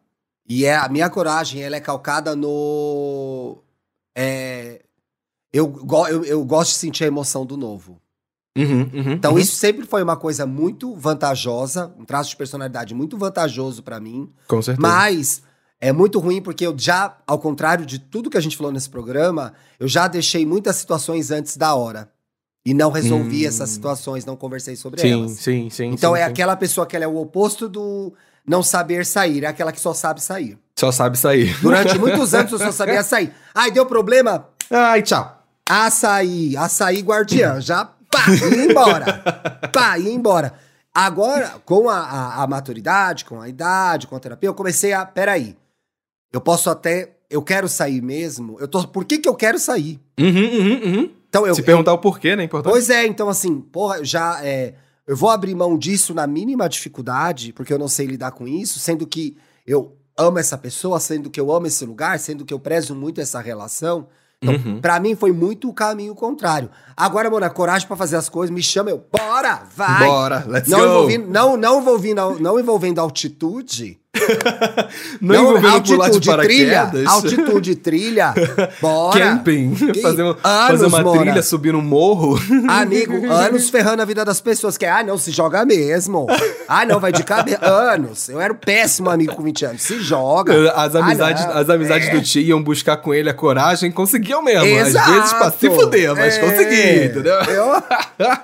[0.48, 3.58] E é, a minha coragem, ela é calcada no.
[4.14, 4.82] é,
[5.54, 8.02] eu, eu, eu gosto de sentir a emoção do novo.
[8.58, 9.40] Uhum, uhum, Então, uhum.
[9.40, 14.30] isso sempre foi uma coisa muito vantajosa, um traço de personalidade muito vantajoso pra mim.
[14.48, 14.86] Com certeza.
[14.86, 15.42] Mas
[15.82, 18.90] é muito ruim porque eu já, ao contrário de tudo que a gente falou nesse
[18.90, 22.10] programa, eu já deixei muitas situações antes da hora.
[22.64, 23.48] E não resolvi Hum.
[23.50, 25.32] essas situações, não conversei sobre sim, elas.
[25.32, 25.88] sim, sim.
[25.88, 26.32] Então sim, é sim.
[26.32, 28.14] aquela pessoa que ela é o oposto do
[28.46, 30.60] não saber sair, é aquela que só sabe sair.
[30.78, 31.60] Só sabe sair.
[31.60, 33.34] Durante muitos anos eu só sabia sair.
[33.56, 34.48] Ai, deu problema?
[34.70, 35.40] Ai, tchau.
[35.68, 39.24] Açaí, açaí guardiã, já pá, ia embora.
[39.74, 40.54] pá, ia embora.
[40.94, 45.04] Agora, com a, a- a maturidade, com a idade, com a terapia, eu comecei a.
[45.06, 45.58] Peraí.
[46.32, 47.16] Eu posso até.
[47.30, 48.58] Eu quero sair mesmo.
[48.60, 48.86] Eu tô.
[48.88, 50.00] Por que, que eu quero sair?
[50.20, 51.12] Uhum, uhum, uhum.
[51.30, 51.56] Então eu.
[51.56, 52.44] Se perguntar o porquê, né?
[52.44, 52.72] é Importante.
[52.72, 54.44] Pois é, então assim, porra, eu já.
[54.44, 54.74] É,
[55.08, 58.80] eu vou abrir mão disso na mínima dificuldade, porque eu não sei lidar com isso,
[58.80, 62.60] sendo que eu amo essa pessoa, sendo que eu amo esse lugar, sendo que eu
[62.60, 64.08] prezo muito essa relação.
[64.44, 64.82] Então, Uhum.
[64.82, 66.70] pra mim foi muito o caminho contrário.
[66.98, 70.08] Agora, mano, a coragem pra fazer as coisas, me chama, eu, bora, vai!
[70.08, 70.86] Bora, let's não go.
[70.86, 74.01] Envolvendo, não, não, envolvendo, não envolvendo altitude.
[75.22, 76.92] Não, envolvendo pular de trilha.
[77.08, 78.34] Altitude, trilha.
[78.82, 79.18] Bora.
[79.20, 79.74] Camping.
[79.74, 81.22] Que Fazer, anos, fazer uma Mona.
[81.22, 82.38] trilha, subir um morro.
[82.68, 84.78] Amigo, anos ferrando a vida das pessoas.
[84.78, 86.28] Que, ah, não, se joga mesmo.
[86.68, 87.66] Ah, não, vai de cabeça.
[87.66, 88.28] Anos.
[88.28, 89.82] Eu era um péssimo amigo com 20 anos.
[89.82, 90.72] Se joga.
[90.74, 91.54] As Ah, amizades, não.
[91.58, 92.12] as amizades É.
[92.12, 94.66] do tio iam buscar com ele a coragem, conseguiam mesmo.
[94.66, 95.10] Exato.
[95.10, 96.40] Às vezes pra se fuder, mas É.
[96.40, 97.36] consegui, entendeu?
[97.36, 97.84] Eu-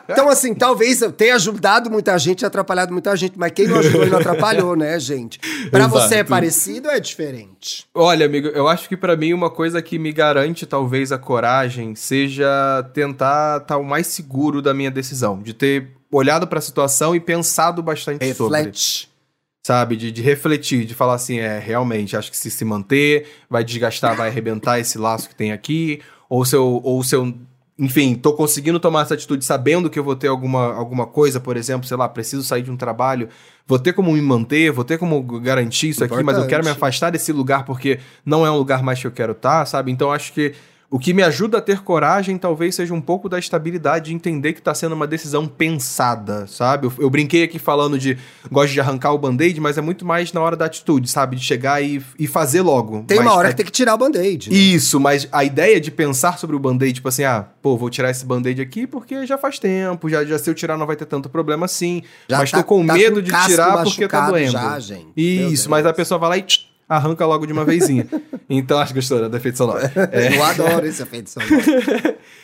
[0.10, 3.80] Então, assim, talvez eu tenha ajudado muita gente e atrapalhado muita gente, mas quem não
[3.80, 5.40] ajudou e não atrapalhou, né, gente?
[5.70, 5.94] Pra Exato.
[5.94, 7.86] você é parecido ou é diferente?
[7.94, 11.96] Olha, amigo, eu acho que pra mim uma coisa que me garante talvez a coragem
[11.96, 12.48] seja
[12.94, 17.84] tentar estar o mais seguro da minha decisão, de ter olhado pra situação e pensado
[17.84, 18.58] bastante sobre.
[18.58, 19.10] Reflete.
[19.66, 19.98] sabe?
[19.98, 24.16] De, de refletir, de falar assim, é, realmente, acho que se se manter, vai desgastar,
[24.16, 27.34] vai arrebentar esse laço que tem aqui, ou se eu, ou se eu
[27.80, 31.56] enfim, tô conseguindo tomar essa atitude sabendo que eu vou ter alguma, alguma coisa, por
[31.56, 33.30] exemplo, sei lá, preciso sair de um trabalho,
[33.68, 36.26] vou ter como me manter, vou ter como garantir isso Importante.
[36.26, 39.08] aqui, mas eu quero me afastar desse lugar porque não é um lugar mais que
[39.08, 39.92] eu quero estar, tá, sabe?
[39.92, 40.54] Então acho que
[40.90, 44.54] o que me ajuda a ter coragem talvez seja um pouco da estabilidade de entender
[44.54, 46.88] que está sendo uma decisão pensada, sabe?
[46.88, 48.18] Eu, eu, brinquei aqui falando de
[48.50, 51.36] gosto de arrancar o band-aid, mas é muito mais na hora da atitude, sabe?
[51.36, 53.04] De chegar e, e fazer logo.
[53.04, 53.52] Tem uma hora é...
[53.52, 54.50] que tem que tirar o band-aid.
[54.50, 54.56] Né?
[54.56, 58.10] Isso, mas a ideia de pensar sobre o band-aid, tipo assim, ah, pô, vou tirar
[58.10, 61.06] esse band-aid aqui porque já faz tempo, já, já se eu tirar não vai ter
[61.06, 62.02] tanto problema assim.
[62.30, 64.52] Já mas tá, tô com tá medo com de tirar porque tá doendo.
[64.54, 65.12] Já, gente.
[65.18, 68.08] Isso, mas a pessoa vai lá e tch, arranca logo de uma vezinha.
[68.50, 69.80] então, acho gostou da efeito sonoro.
[70.12, 70.36] É.
[70.38, 71.52] Eu adoro esse efeito sonoro.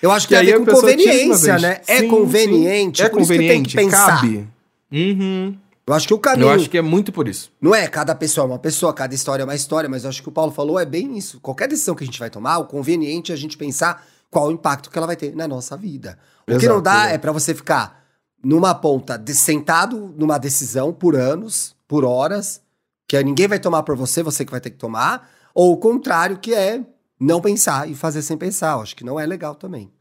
[0.02, 1.82] Eu acho que tem a ver com conveniência, né?
[1.88, 3.04] É sim, é conveniente, sim.
[3.06, 4.22] é conveniente, tem que pensar.
[4.22, 4.48] cabe.
[4.91, 5.56] Uhum.
[5.86, 6.48] Eu acho que o caminho.
[6.48, 7.52] Eu acho que é muito por isso.
[7.62, 10.22] Não é cada pessoa é uma pessoa, cada história é uma história, mas eu acho
[10.22, 11.39] que o Paulo falou é bem isso.
[11.41, 14.52] Qualquer decisão que a gente vai tomar, o conveniente é a gente pensar qual o
[14.52, 16.18] impacto que ela vai ter na nossa vida.
[16.48, 18.04] O Exato, que não dá é, é para você ficar
[18.44, 22.62] numa ponta, de, sentado numa decisão por anos, por horas,
[23.08, 25.78] que é ninguém vai tomar por você, você que vai ter que tomar, ou o
[25.78, 26.82] contrário, que é
[27.20, 28.74] não pensar e fazer sem pensar.
[28.74, 29.91] Eu acho que não é legal também.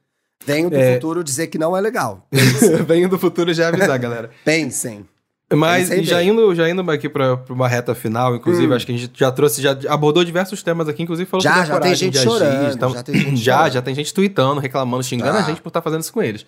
[0.44, 0.94] Venho do é...
[0.94, 2.26] futuro dizer que não é legal.
[2.86, 4.30] Venho do futuro já avisar, galera.
[4.44, 5.07] Pensem.
[5.55, 8.74] Mas já indo, já indo aqui para uma reta final, inclusive, hum.
[8.74, 11.74] acho que a gente já trouxe, já abordou diversos temas aqui, inclusive falou já, sobre
[11.74, 13.72] já tem gente chorando, então, já tem gente já, chorando.
[13.72, 16.46] já tem gente tweetando, reclamando, xingando a gente por estar tá fazendo isso com eles.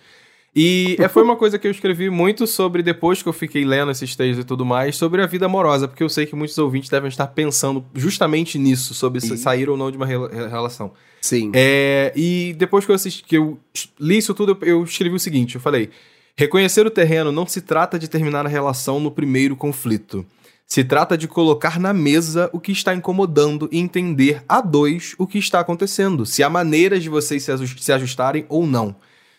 [0.55, 3.91] E é, foi uma coisa que eu escrevi muito sobre, depois que eu fiquei lendo
[3.91, 6.89] esses textos e tudo mais, sobre a vida amorosa, porque eu sei que muitos ouvintes
[6.89, 10.93] devem estar pensando justamente nisso, sobre se sair ou não de uma relação.
[11.19, 11.51] Sim.
[11.53, 13.59] É, e depois que eu, assisti, que eu
[13.99, 15.89] li isso tudo, eu escrevi o seguinte: eu falei.
[16.37, 20.25] Reconhecer o terreno não se trata de terminar a relação no primeiro conflito.
[20.67, 25.25] Se trata de colocar na mesa o que está incomodando e entender a dois o
[25.25, 27.47] que está acontecendo, se há maneiras de vocês
[27.79, 28.95] se ajustarem ou não.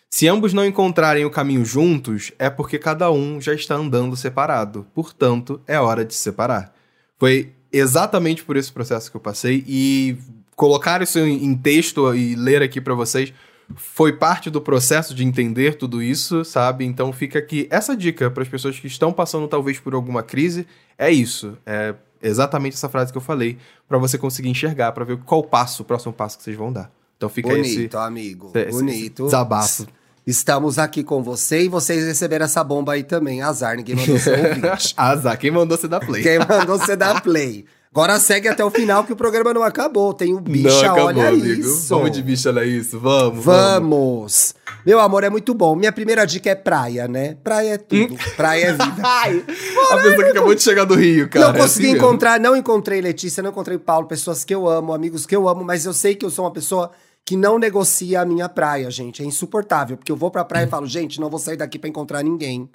[0.09, 4.87] Se ambos não encontrarem o caminho juntos, é porque cada um já está andando separado.
[4.93, 6.73] Portanto, é hora de se separar.
[7.19, 10.17] Foi exatamente por esse processo que eu passei e
[10.55, 13.33] colocar isso em texto e ler aqui para vocês
[13.75, 16.85] foi parte do processo de entender tudo isso, sabe?
[16.85, 20.65] Então fica aqui essa dica para as pessoas que estão passando talvez por alguma crise,
[20.97, 25.17] é isso, é exatamente essa frase que eu falei, para você conseguir enxergar, para ver
[25.17, 26.91] qual passo, o próximo passo que vocês vão dar.
[27.17, 28.51] Então fica Bonito, esse amigo.
[28.53, 29.25] Esse, Bonito.
[29.25, 29.87] Desabafo.
[30.25, 33.41] Estamos aqui com você e vocês receberam essa bomba aí também.
[33.41, 34.93] Azar, ninguém mandou ser ouvinte.
[34.95, 36.21] Azar, quem mandou você dar play?
[36.21, 37.65] Quem mandou você dar play.
[37.89, 40.13] Agora segue até o final que o programa não acabou.
[40.13, 41.45] Tem o bicha, não acabou, olha amigo.
[41.45, 41.87] isso.
[41.87, 42.99] Vamos de bicha, olha isso.
[42.99, 43.45] Vamos, vamos.
[43.45, 44.55] Vamos.
[44.85, 45.75] Meu amor, é muito bom.
[45.75, 47.37] Minha primeira dica é praia, né?
[47.43, 48.13] Praia é tudo.
[48.13, 48.17] Hum?
[48.35, 49.01] Praia é vida.
[49.03, 49.43] Ai,
[49.91, 51.47] a pessoa que acabou de chegar do Rio, cara.
[51.47, 52.43] Não é consegui assim encontrar, mesmo.
[52.43, 55.85] não encontrei Letícia, não encontrei Paulo, pessoas que eu amo, amigos que eu amo, mas
[55.85, 56.91] eu sei que eu sou uma pessoa
[57.27, 59.21] que não negocia a minha praia, gente.
[59.21, 61.89] É insuportável, porque eu vou pra praia e falo, gente, não vou sair daqui para
[61.89, 62.69] encontrar ninguém.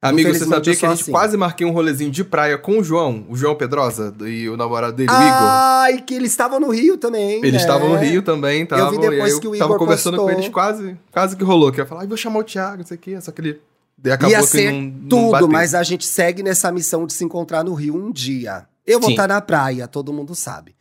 [0.00, 1.10] Amigo, você sabia que a gente assim.
[1.10, 4.96] quase marquei um rolezinho de praia com o João, o João Pedrosa e o namorado
[4.96, 5.26] dele, o Igor?
[5.26, 7.44] Ai, que eles estavam no Rio também.
[7.44, 8.86] Eles estavam no Rio também, estavam.
[8.86, 10.34] Eu vi depois eu que o Igor tava conversando postou.
[10.34, 11.70] com eles, quase, quase que rolou.
[11.70, 13.60] Que eu ia falar, vou chamar o Thiago, isso aqui, só que ele.
[14.06, 17.62] acabou Ia ser não, tudo, não mas a gente segue nessa missão de se encontrar
[17.62, 18.66] no Rio um dia.
[18.86, 19.14] Eu vou Sim.
[19.14, 20.74] estar na praia, todo mundo sabe.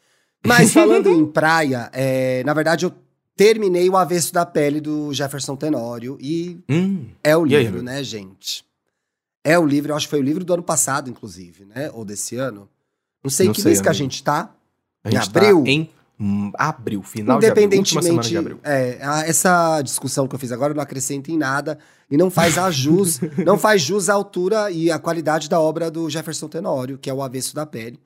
[0.46, 2.94] Mas falando em praia, é, na verdade eu
[3.38, 8.04] terminei o Avesso da Pele do Jefferson Tenório e hum, é o livro, aí, né,
[8.04, 8.66] gente?
[9.44, 11.90] É o livro, eu acho que foi o livro do ano passado, inclusive, né?
[11.94, 12.68] Ou desse ano.
[13.24, 13.84] Não sei Não que sei, mês amigo.
[13.84, 14.54] que a gente tá.
[15.04, 15.64] A gente em tá abril.
[15.64, 15.90] Tá em
[16.58, 18.60] abril, final Independentemente, de abril.
[18.64, 21.78] É, essa discussão que eu fiz agora não acrescenta em nada
[22.10, 25.92] e não faz a jus, não faz jus à altura e à qualidade da obra
[25.92, 28.00] do Jefferson Tenório, que é o Avesso da Pele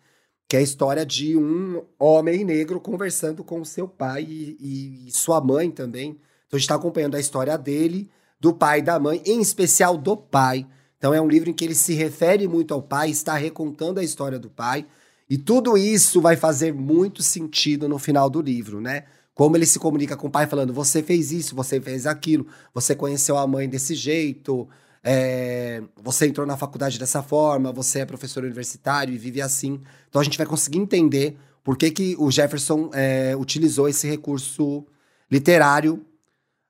[0.52, 5.39] que é a história de um homem negro conversando com seu pai e, e sua
[5.39, 6.10] mãe também.
[6.10, 6.20] Então
[6.52, 10.18] a gente está acompanhando a história dele, do pai e da mãe, em especial do
[10.18, 10.68] pai.
[10.97, 14.04] Então é um livro em que ele se refere muito ao pai, está recontando a
[14.04, 14.86] história do pai.
[15.30, 19.06] E tudo isso vai fazer muito sentido no final do livro, né?
[19.34, 22.93] Como ele se comunica com o pai, falando: você fez isso, você fez aquilo, você
[22.93, 24.68] conheceu a mãe desse jeito,
[25.04, 29.82] é, você entrou na faculdade dessa forma, você é professor universitário e vive assim.
[30.10, 34.86] Então a gente vai conseguir entender por que, que o Jefferson é, utilizou esse recurso
[35.30, 36.06] literário.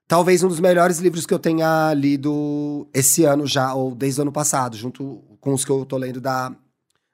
[0.08, 4.22] Talvez um dos melhores livros que eu tenha lido esse ano já, ou desde o
[4.22, 6.50] ano passado, junto com os que eu tô lendo da,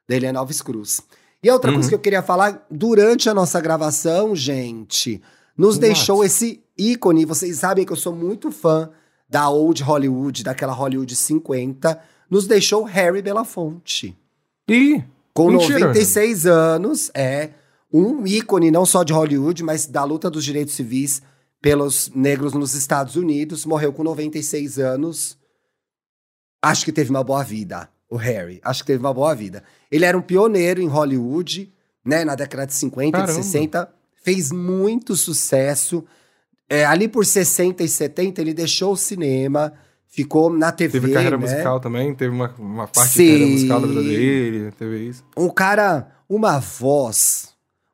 [0.07, 1.01] da Helena Alves Cruz.
[1.41, 1.77] E a outra uhum.
[1.77, 5.21] coisa que eu queria falar, durante a nossa gravação, gente,
[5.57, 5.81] nos What?
[5.81, 7.25] deixou esse ícone.
[7.25, 8.89] Vocês sabem que eu sou muito fã
[9.29, 14.17] da Old Hollywood, daquela Hollywood 50, nos deixou Harry Belafonte.
[14.67, 15.03] E
[15.33, 15.79] com mentira.
[15.79, 17.51] 96 anos, é
[17.91, 21.21] um ícone não só de Hollywood, mas da luta dos direitos civis
[21.61, 25.37] pelos negros nos Estados Unidos, morreu com 96 anos.
[26.61, 28.59] Acho que teve uma boa vida, o Harry.
[28.63, 29.63] Acho que teve uma boa vida.
[29.91, 31.71] Ele era um pioneiro em Hollywood,
[32.05, 33.43] né, na década de 50 e de Caramba.
[33.43, 33.93] 60.
[34.23, 36.03] Fez muito sucesso.
[36.69, 39.73] É, ali por 60 e 70, ele deixou o cinema,
[40.07, 41.41] ficou na TV, Teve carreira né?
[41.41, 43.23] musical também, teve uma, uma parte Sim.
[43.23, 45.23] de carreira musical da vida dele, teve isso.
[45.35, 47.49] um cara, uma voz,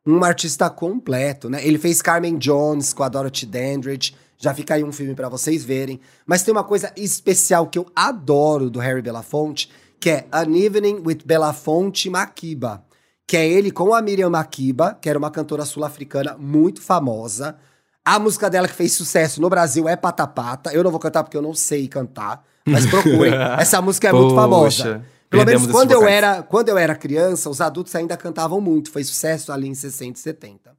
[0.06, 1.66] um artista completo, né?
[1.66, 4.16] Ele fez Carmen Jones com a Dorothy Dandridge.
[4.38, 6.00] Já fica aí um filme pra vocês verem.
[6.26, 11.02] Mas tem uma coisa especial que eu adoro do Harry Belafonte, que é An Evening
[11.04, 12.86] with Belafonte Makiba.
[13.26, 17.58] Que é ele com a Miriam Makiba, que era uma cantora sul-africana muito famosa.
[18.06, 20.72] A música dela que fez sucesso no Brasil é Pata Pata.
[20.72, 23.34] Eu não vou cantar porque eu não sei cantar, mas procurem.
[23.58, 25.06] Essa música é muito Poxa, famosa.
[25.28, 26.16] Pelo menos quando eu, vocais.
[26.16, 28.92] era, quando eu era criança, os adultos ainda cantavam muito.
[28.92, 30.72] Foi sucesso ali em 60 e 70.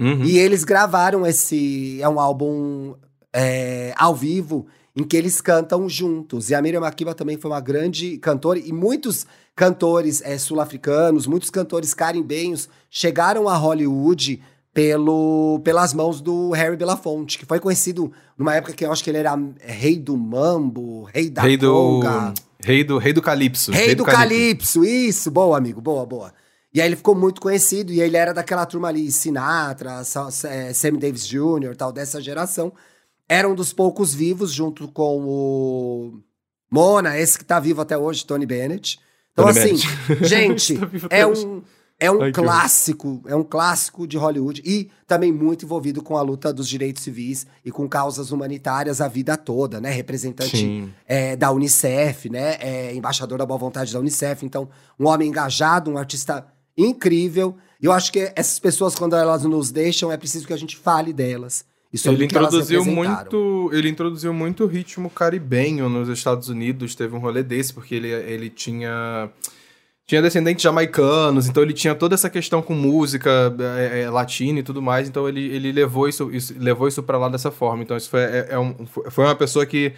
[0.00, 0.24] Uhum.
[0.24, 2.00] E eles gravaram esse.
[2.00, 2.94] É um álbum
[3.34, 4.66] é, ao vivo
[4.96, 6.50] em que eles cantam juntos.
[6.50, 8.58] E a Miriam Makeba também foi uma grande cantora.
[8.58, 14.42] E muitos cantores é, sul-africanos, muitos cantores carimbenhos chegaram a Hollywood
[14.74, 19.10] pelo, pelas mãos do Harry Belafonte, que foi conhecido numa época que eu acho que
[19.10, 22.00] ele era rei do mambo, rei da Rei do,
[22.60, 22.98] rei do.
[22.98, 23.70] Rei do Calypso.
[23.72, 26.32] Rei do Calypso, isso, boa, amigo, boa, boa.
[26.72, 30.72] E aí ele ficou muito conhecido, e ele era daquela turma ali, Sinatra, Sa- eh,
[30.72, 32.72] Sammy Davis Jr., tal, dessa geração.
[33.28, 36.20] Era um dos poucos vivos, junto com o
[36.70, 38.98] Mona, esse que tá vivo até hoje, Tony Bennett.
[39.32, 40.24] Então, Tony assim, Bennett.
[40.26, 41.44] gente, Tá é hoje.
[41.46, 41.62] um,
[42.02, 46.22] é um Ai, clássico, é um clássico de Hollywood e também muito envolvido com a
[46.22, 49.88] luta dos direitos civis e com causas humanitárias a vida toda, né?
[49.88, 52.56] Representante é, da Unicef, né?
[52.58, 54.44] É, embaixador da boa vontade da Unicef.
[54.44, 56.44] Então, um homem engajado, um artista
[56.76, 57.56] incrível.
[57.80, 60.76] E eu acho que essas pessoas, quando elas nos deixam, é preciso que a gente
[60.76, 61.64] fale delas.
[61.92, 66.48] E sobre Ele o que elas introduziu muito, ele introduziu muito ritmo caribenho nos Estados
[66.48, 69.30] Unidos, teve um rolê desse porque ele, ele tinha
[70.06, 73.30] tinha descendentes jamaicanos, então ele tinha toda essa questão com música
[73.78, 77.16] é, é, latina e tudo mais, então ele, ele levou isso, isso levou isso para
[77.18, 77.82] lá dessa forma.
[77.82, 79.92] Então isso foi, é, é um- foi uma pessoa que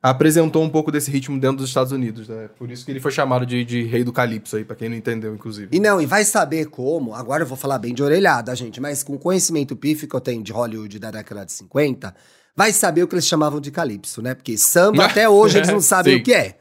[0.00, 2.48] apresentou um pouco desse ritmo dentro dos Estados Unidos, né?
[2.56, 4.96] Por isso que ele foi chamado de, de rei do calypso aí, para quem não
[4.96, 5.68] entendeu, inclusive.
[5.76, 9.02] E não, e vai saber como, agora eu vou falar bem de orelhada, gente, mas
[9.02, 12.14] com o conhecimento pífio que eu tenho de Hollywood da década de 50,
[12.56, 14.34] vai saber o que eles chamavam de calypso, né?
[14.34, 16.56] Porque samba até hoje eles não sabem o que é.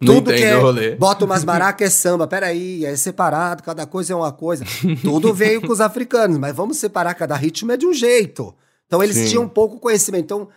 [0.00, 0.94] Não Tudo que é, rolê.
[0.94, 4.64] bota umas maracas é samba, peraí, é separado, cada coisa é uma coisa.
[5.02, 8.54] Tudo veio com os africanos, mas vamos separar, cada ritmo é de um jeito.
[8.86, 9.26] Então eles Sim.
[9.28, 10.24] tinham pouco conhecimento.
[10.24, 10.48] Então,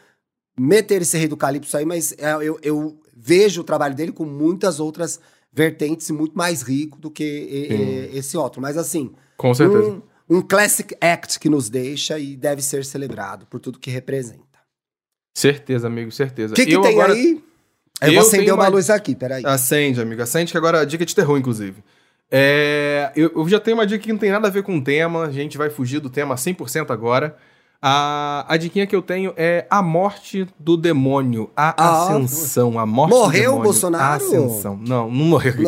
[0.60, 4.26] meter esse rei do calypso aí, mas é, eu, eu vejo o trabalho dele com
[4.26, 5.20] muitas outras
[5.52, 8.62] vertentes e muito mais rico do que esse outro.
[8.62, 9.90] Mas assim, Com certeza.
[10.30, 14.46] um, um classic act que nos deixa e deve ser celebrado por tudo que representa.
[15.36, 16.54] Certeza, amigo, certeza.
[16.54, 17.41] O que, que Eu tem agora- aí?
[18.02, 19.44] Eu, Eu vou acender uma uma- luz aqui, peraí.
[19.46, 20.22] Acende, amigo.
[20.22, 21.84] Acende, que agora a dica é de terror, inclusive.
[22.32, 24.82] É, eu, eu já tenho uma dica que não tem nada a ver com o
[24.84, 27.36] tema, a gente vai fugir do tema 100% agora.
[27.84, 32.86] A, a diquinha que eu tenho é A Morte do Demônio, A Ah, Ascensão, A
[32.86, 33.60] Morte Morreu do Demônio.
[33.60, 34.04] o Bolsonaro?
[34.04, 34.78] A Ascensão.
[34.78, 35.54] Não, não morreu.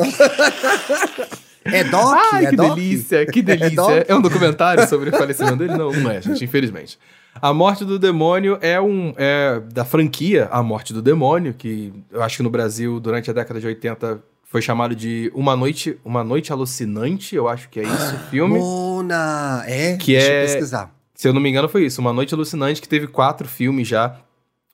[1.65, 2.17] É doc?
[2.34, 2.75] Ai, é que doc?
[2.75, 3.57] delícia, que doc?
[3.57, 4.05] delícia.
[4.07, 5.77] É, um documentário sobre o falecimento dele?
[5.77, 6.99] Não, não é, gente, infelizmente.
[7.43, 12.23] A Morte do Demônio é um é da franquia A Morte do Demônio, que eu
[12.23, 16.23] acho que no Brasil, durante a década de 80, foi chamado de Uma Noite, Uma
[16.23, 18.59] Noite Alucinante, eu acho que é isso o filme.
[18.59, 19.97] Mona, é?
[19.97, 20.95] Que Deixa é- eu pesquisar.
[21.13, 21.99] Se eu não me engano, foi isso.
[21.99, 24.15] Uma Noite Alucinante, que teve quatro filmes já.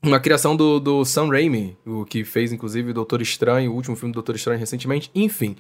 [0.04, 4.12] Uma criação do, do Sam Raimi, o que fez, inclusive, Doutor Estranho, o último filme
[4.12, 5.10] do Doutor Estranho recentemente.
[5.16, 5.56] Enfim,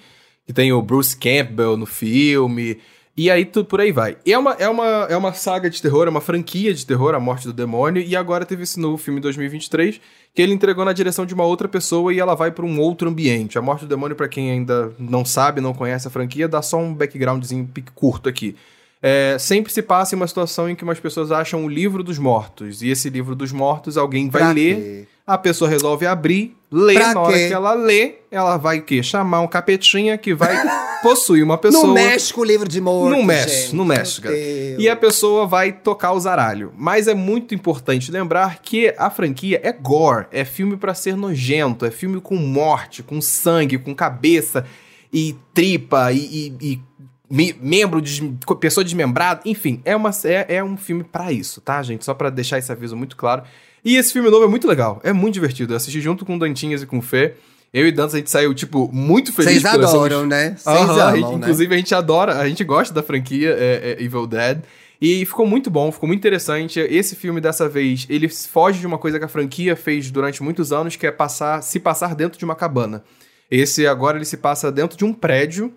[0.46, 2.78] que tem o Bruce Campbell no filme.
[3.22, 4.16] E aí, tudo por aí vai.
[4.26, 7.14] E é uma, é, uma, é uma saga de terror, é uma franquia de terror,
[7.14, 8.02] A Morte do Demônio.
[8.02, 10.00] E agora teve esse novo filme em 2023,
[10.34, 13.10] que ele entregou na direção de uma outra pessoa e ela vai para um outro
[13.10, 13.58] ambiente.
[13.58, 16.78] A Morte do Demônio, para quem ainda não sabe, não conhece a franquia, dá só
[16.78, 18.56] um backgroundzinho curto aqui.
[19.02, 22.18] É, sempre se passa em uma situação em que umas pessoas acham o livro dos
[22.20, 22.82] mortos.
[22.82, 25.08] E esse livro dos mortos, alguém vai Pra ler, quê?
[25.26, 27.48] a pessoa resolve abrir, lê, Pra na hora quê?
[27.48, 29.02] que ela lê, ela vai o quê?
[29.02, 30.54] Chamar um capetinha que vai
[31.02, 31.88] possuir uma pessoa.
[31.88, 33.76] Não mexe com o livro de morto, Não mexe, gente.
[33.78, 34.44] não mexe, Meu cara.
[34.44, 34.84] Deus.
[34.84, 36.74] E a pessoa vai tocar o zaralho.
[36.76, 41.86] Mas é muito importante lembrar que a franquia é gore, é filme pra ser nojento,
[41.86, 44.66] é filme com morte, com sangue, com cabeça
[45.14, 46.89] e tripa e, e- e
[47.30, 51.82] me- membro de pessoa desmembrada, enfim, é, uma, é, é um filme pra isso, tá,
[51.84, 52.04] gente?
[52.06, 53.44] Só pra deixar esse aviso muito claro.
[53.84, 55.74] E esse filme novo é muito legal, é muito divertido.
[55.74, 57.36] Eu assisti junto com o Dantinhas e com o Fê.
[57.74, 59.62] Eu e Dantas, a gente saiu, tipo, muito feliz.
[59.62, 60.56] Vocês somos- adoram, né?
[60.58, 61.36] Vocês Aham, amam, né?
[61.38, 64.60] Inclusive, a gente adora, a gente gosta da franquia é, é Evil Dead.
[65.02, 66.80] E ficou muito bom, ficou muito interessante.
[66.80, 70.74] Esse filme, dessa vez, ele foge de uma coisa que a franquia fez durante muitos
[70.74, 73.04] anos, que é passar, se passar dentro de uma cabana.
[73.50, 75.72] Esse agora ele se passa dentro de um prédio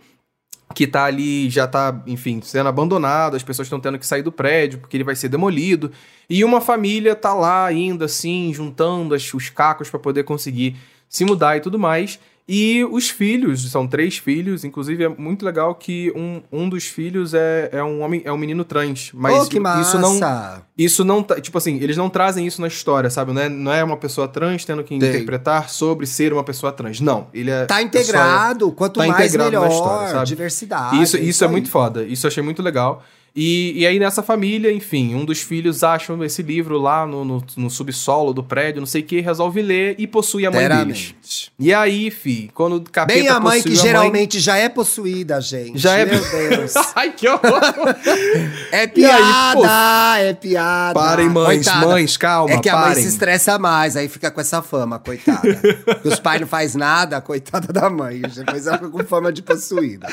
[0.75, 4.33] que tá ali, já tá, enfim, sendo abandonado, as pessoas estão tendo que sair do
[4.33, 5.91] prédio porque ele vai ser demolido.
[6.29, 10.77] E uma família tá lá ainda assim, juntando as, os cacos para poder conseguir
[11.09, 12.19] se mudar e tudo mais.
[12.55, 17.33] E os filhos, são três filhos, inclusive é muito legal que um, um dos filhos
[17.33, 19.11] é, é um homem, é um menino trans.
[19.15, 19.81] Mas oh, que massa.
[19.81, 20.63] isso não.
[20.77, 21.23] Isso não.
[21.23, 23.33] Tipo assim, eles não trazem isso na história, sabe?
[23.33, 27.01] Não é, não é uma pessoa trans tendo que interpretar sobre ser uma pessoa trans.
[27.01, 27.29] Não.
[27.33, 27.65] Ele é.
[27.65, 28.71] Tá integrado.
[28.73, 29.69] Quanto tá mais integrado melhor.
[29.71, 30.27] Na história, sabe?
[30.27, 31.03] Diversidade.
[31.03, 32.05] Isso, isso é muito foda.
[32.05, 33.03] Isso eu achei muito legal.
[33.35, 37.45] E, e aí nessa família, enfim, um dos filhos acha esse livro lá no, no,
[37.57, 41.15] no subsolo do prédio, não sei o que, resolve ler e possui a mãe deles.
[41.59, 44.43] E aí, fi, quando o capeta Bem a mãe que geralmente mãe...
[44.43, 45.79] já é possuída, gente.
[45.79, 46.05] Já é...
[46.05, 46.75] Meu Deus.
[46.95, 47.61] Ai, que horror.
[48.71, 51.01] é piada, aí, é piada.
[51.01, 51.87] Parem, mães, coitada.
[51.87, 52.85] mães, calma, É que parem.
[52.85, 55.43] a mãe se estressa mais, aí fica com essa fama, coitada.
[56.05, 58.21] os pais não faz nada, coitada da mãe.
[58.21, 60.07] Depois ela fica com fama de possuída.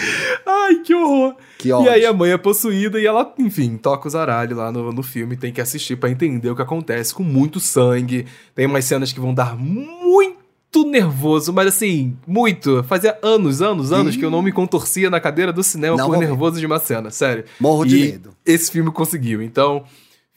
[0.45, 1.35] Ai, que horror.
[1.59, 1.87] Que ódio.
[1.87, 5.03] E aí a mãe é possuída e ela, enfim, toca os aralhos lá no, no
[5.03, 5.35] filme.
[5.35, 8.25] Tem que assistir para entender o que acontece com muito sangue.
[8.55, 12.81] Tem umas cenas que vão dar muito nervoso, mas assim, muito.
[12.85, 16.17] Fazia anos, anos, anos que eu não me contorcia na cadeira do cinema não por
[16.17, 17.43] nervoso de uma cena, sério.
[17.59, 18.29] Morro e de medo.
[18.45, 19.41] Esse filme conseguiu.
[19.41, 19.83] Então,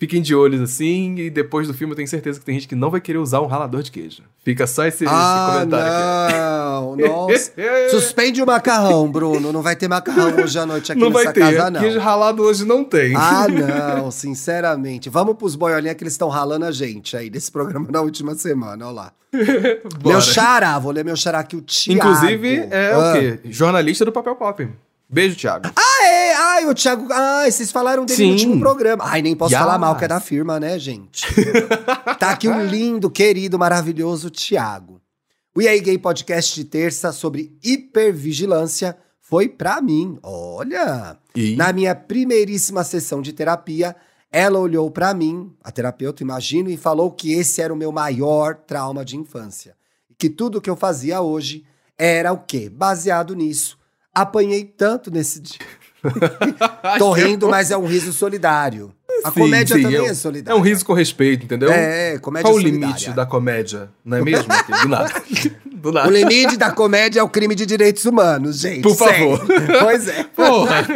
[0.02, 2.74] Fiquem de olhos assim, e depois do filme eu tenho certeza que tem gente que
[2.74, 4.24] não vai querer usar um ralador de queijo.
[4.42, 7.02] Fica só esse, ah, esse comentário não, aqui.
[7.06, 7.52] Nossa.
[7.88, 9.52] Suspende o macarrão, Bruno.
[9.52, 11.40] Não vai ter macarrão hoje à noite aqui não nessa vai ter.
[11.40, 11.80] casa, não.
[11.80, 13.14] Queijo ralado hoje não tem.
[13.14, 13.46] Ah,
[13.96, 15.08] não, sinceramente.
[15.08, 18.84] Vamos pros boiolinha que eles estão ralando a gente aí desse programa na última semana,
[18.86, 19.12] olha lá.
[20.04, 22.00] meu xará, vou ler meu xará aqui, o Thiago.
[22.00, 22.98] Inclusive, é ah.
[22.98, 23.38] o quê?
[23.44, 24.68] Jornalista do Papel Pop.
[25.12, 25.70] Beijo, Thiago.
[25.76, 26.34] Ah, é?
[26.34, 27.06] Ai, o Thiago.
[27.12, 28.26] Ai, vocês falaram dele Sim.
[28.28, 29.04] no último programa.
[29.06, 29.60] Ai, nem posso yes.
[29.60, 31.26] falar mal, que é da firma, né, gente?
[32.18, 35.02] tá aqui um lindo, querido, maravilhoso Thiago.
[35.54, 40.18] O EA Gay Podcast de terça sobre hipervigilância foi pra mim.
[40.22, 41.18] Olha!
[41.36, 41.56] E?
[41.56, 43.94] Na minha primeiríssima sessão de terapia,
[44.30, 48.54] ela olhou para mim, a terapeuta, imagino, e falou que esse era o meu maior
[48.54, 49.76] trauma de infância.
[50.08, 51.66] E que tudo que eu fazia hoje
[51.98, 52.70] era o quê?
[52.70, 53.81] Baseado nisso
[54.14, 55.60] Apanhei tanto nesse dia.
[56.98, 58.92] Tô rindo, mas é um riso solidário.
[59.24, 60.56] A sim, comédia sim, também é, é, solidária.
[60.56, 61.70] É um riso com respeito, entendeu?
[61.70, 62.86] É, comédia Qual solidária.
[62.86, 63.90] o limite da comédia?
[64.04, 64.48] Não é mesmo?
[64.82, 65.22] Do nada.
[65.82, 66.08] Do nada.
[66.08, 68.82] O limite da comédia é o crime de direitos humanos, gente.
[68.82, 69.40] Por favor.
[69.80, 70.24] pois é.
[70.34, 70.86] Porra.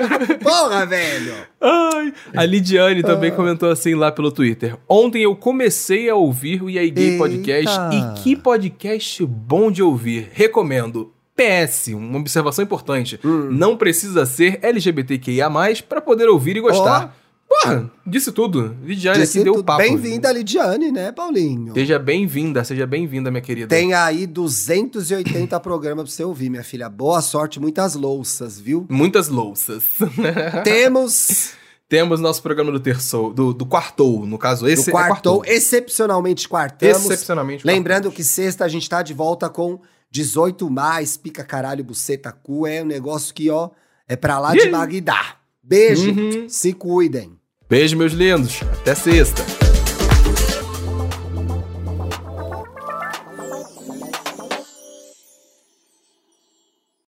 [0.41, 1.35] Porra, velho.
[1.61, 3.35] Ai, a Lidiane também ah.
[3.35, 4.77] comentou assim lá pelo Twitter.
[4.89, 10.31] Ontem eu comecei a ouvir o EA Gay Podcast e que podcast bom de ouvir.
[10.33, 11.13] Recomendo.
[11.37, 13.21] PS, uma observação importante.
[13.25, 13.51] Hum.
[13.51, 15.51] Não precisa ser LGBTQIA+,
[15.89, 17.15] para poder ouvir e gostar.
[17.23, 17.27] Oh.
[17.49, 18.77] Porra, disse tudo.
[18.83, 19.79] Lidiane disse aqui deu papo.
[19.79, 21.75] Bem-vinda, Lidiane, né, Paulinho?
[21.75, 23.69] Seja bem-vinda, seja bem-vinda, minha querida.
[23.69, 26.89] Tem aí 280 programas pra você ouvir, minha filha.
[26.89, 28.85] Boa sorte, muitas louças, viu?
[28.91, 29.85] Muitas louças.
[30.65, 31.53] Temos...
[31.89, 35.45] Temos nosso programa do terçou, do, do quartou, no caso esse do quartou, é quartou.
[35.45, 37.05] excepcionalmente quartamos.
[37.05, 38.17] Excepcionalmente Lembrando quartamos.
[38.17, 39.79] que sexta a gente tá de volta com
[40.17, 43.71] 18 mais, pica caralho, buceta, cu, é um negócio que, ó,
[44.09, 45.37] é pra lá de Magdá.
[45.63, 46.49] Beijo, uhum.
[46.49, 47.39] se cuidem.
[47.69, 48.61] Beijo, meus lindos.
[48.81, 49.66] Até sexta.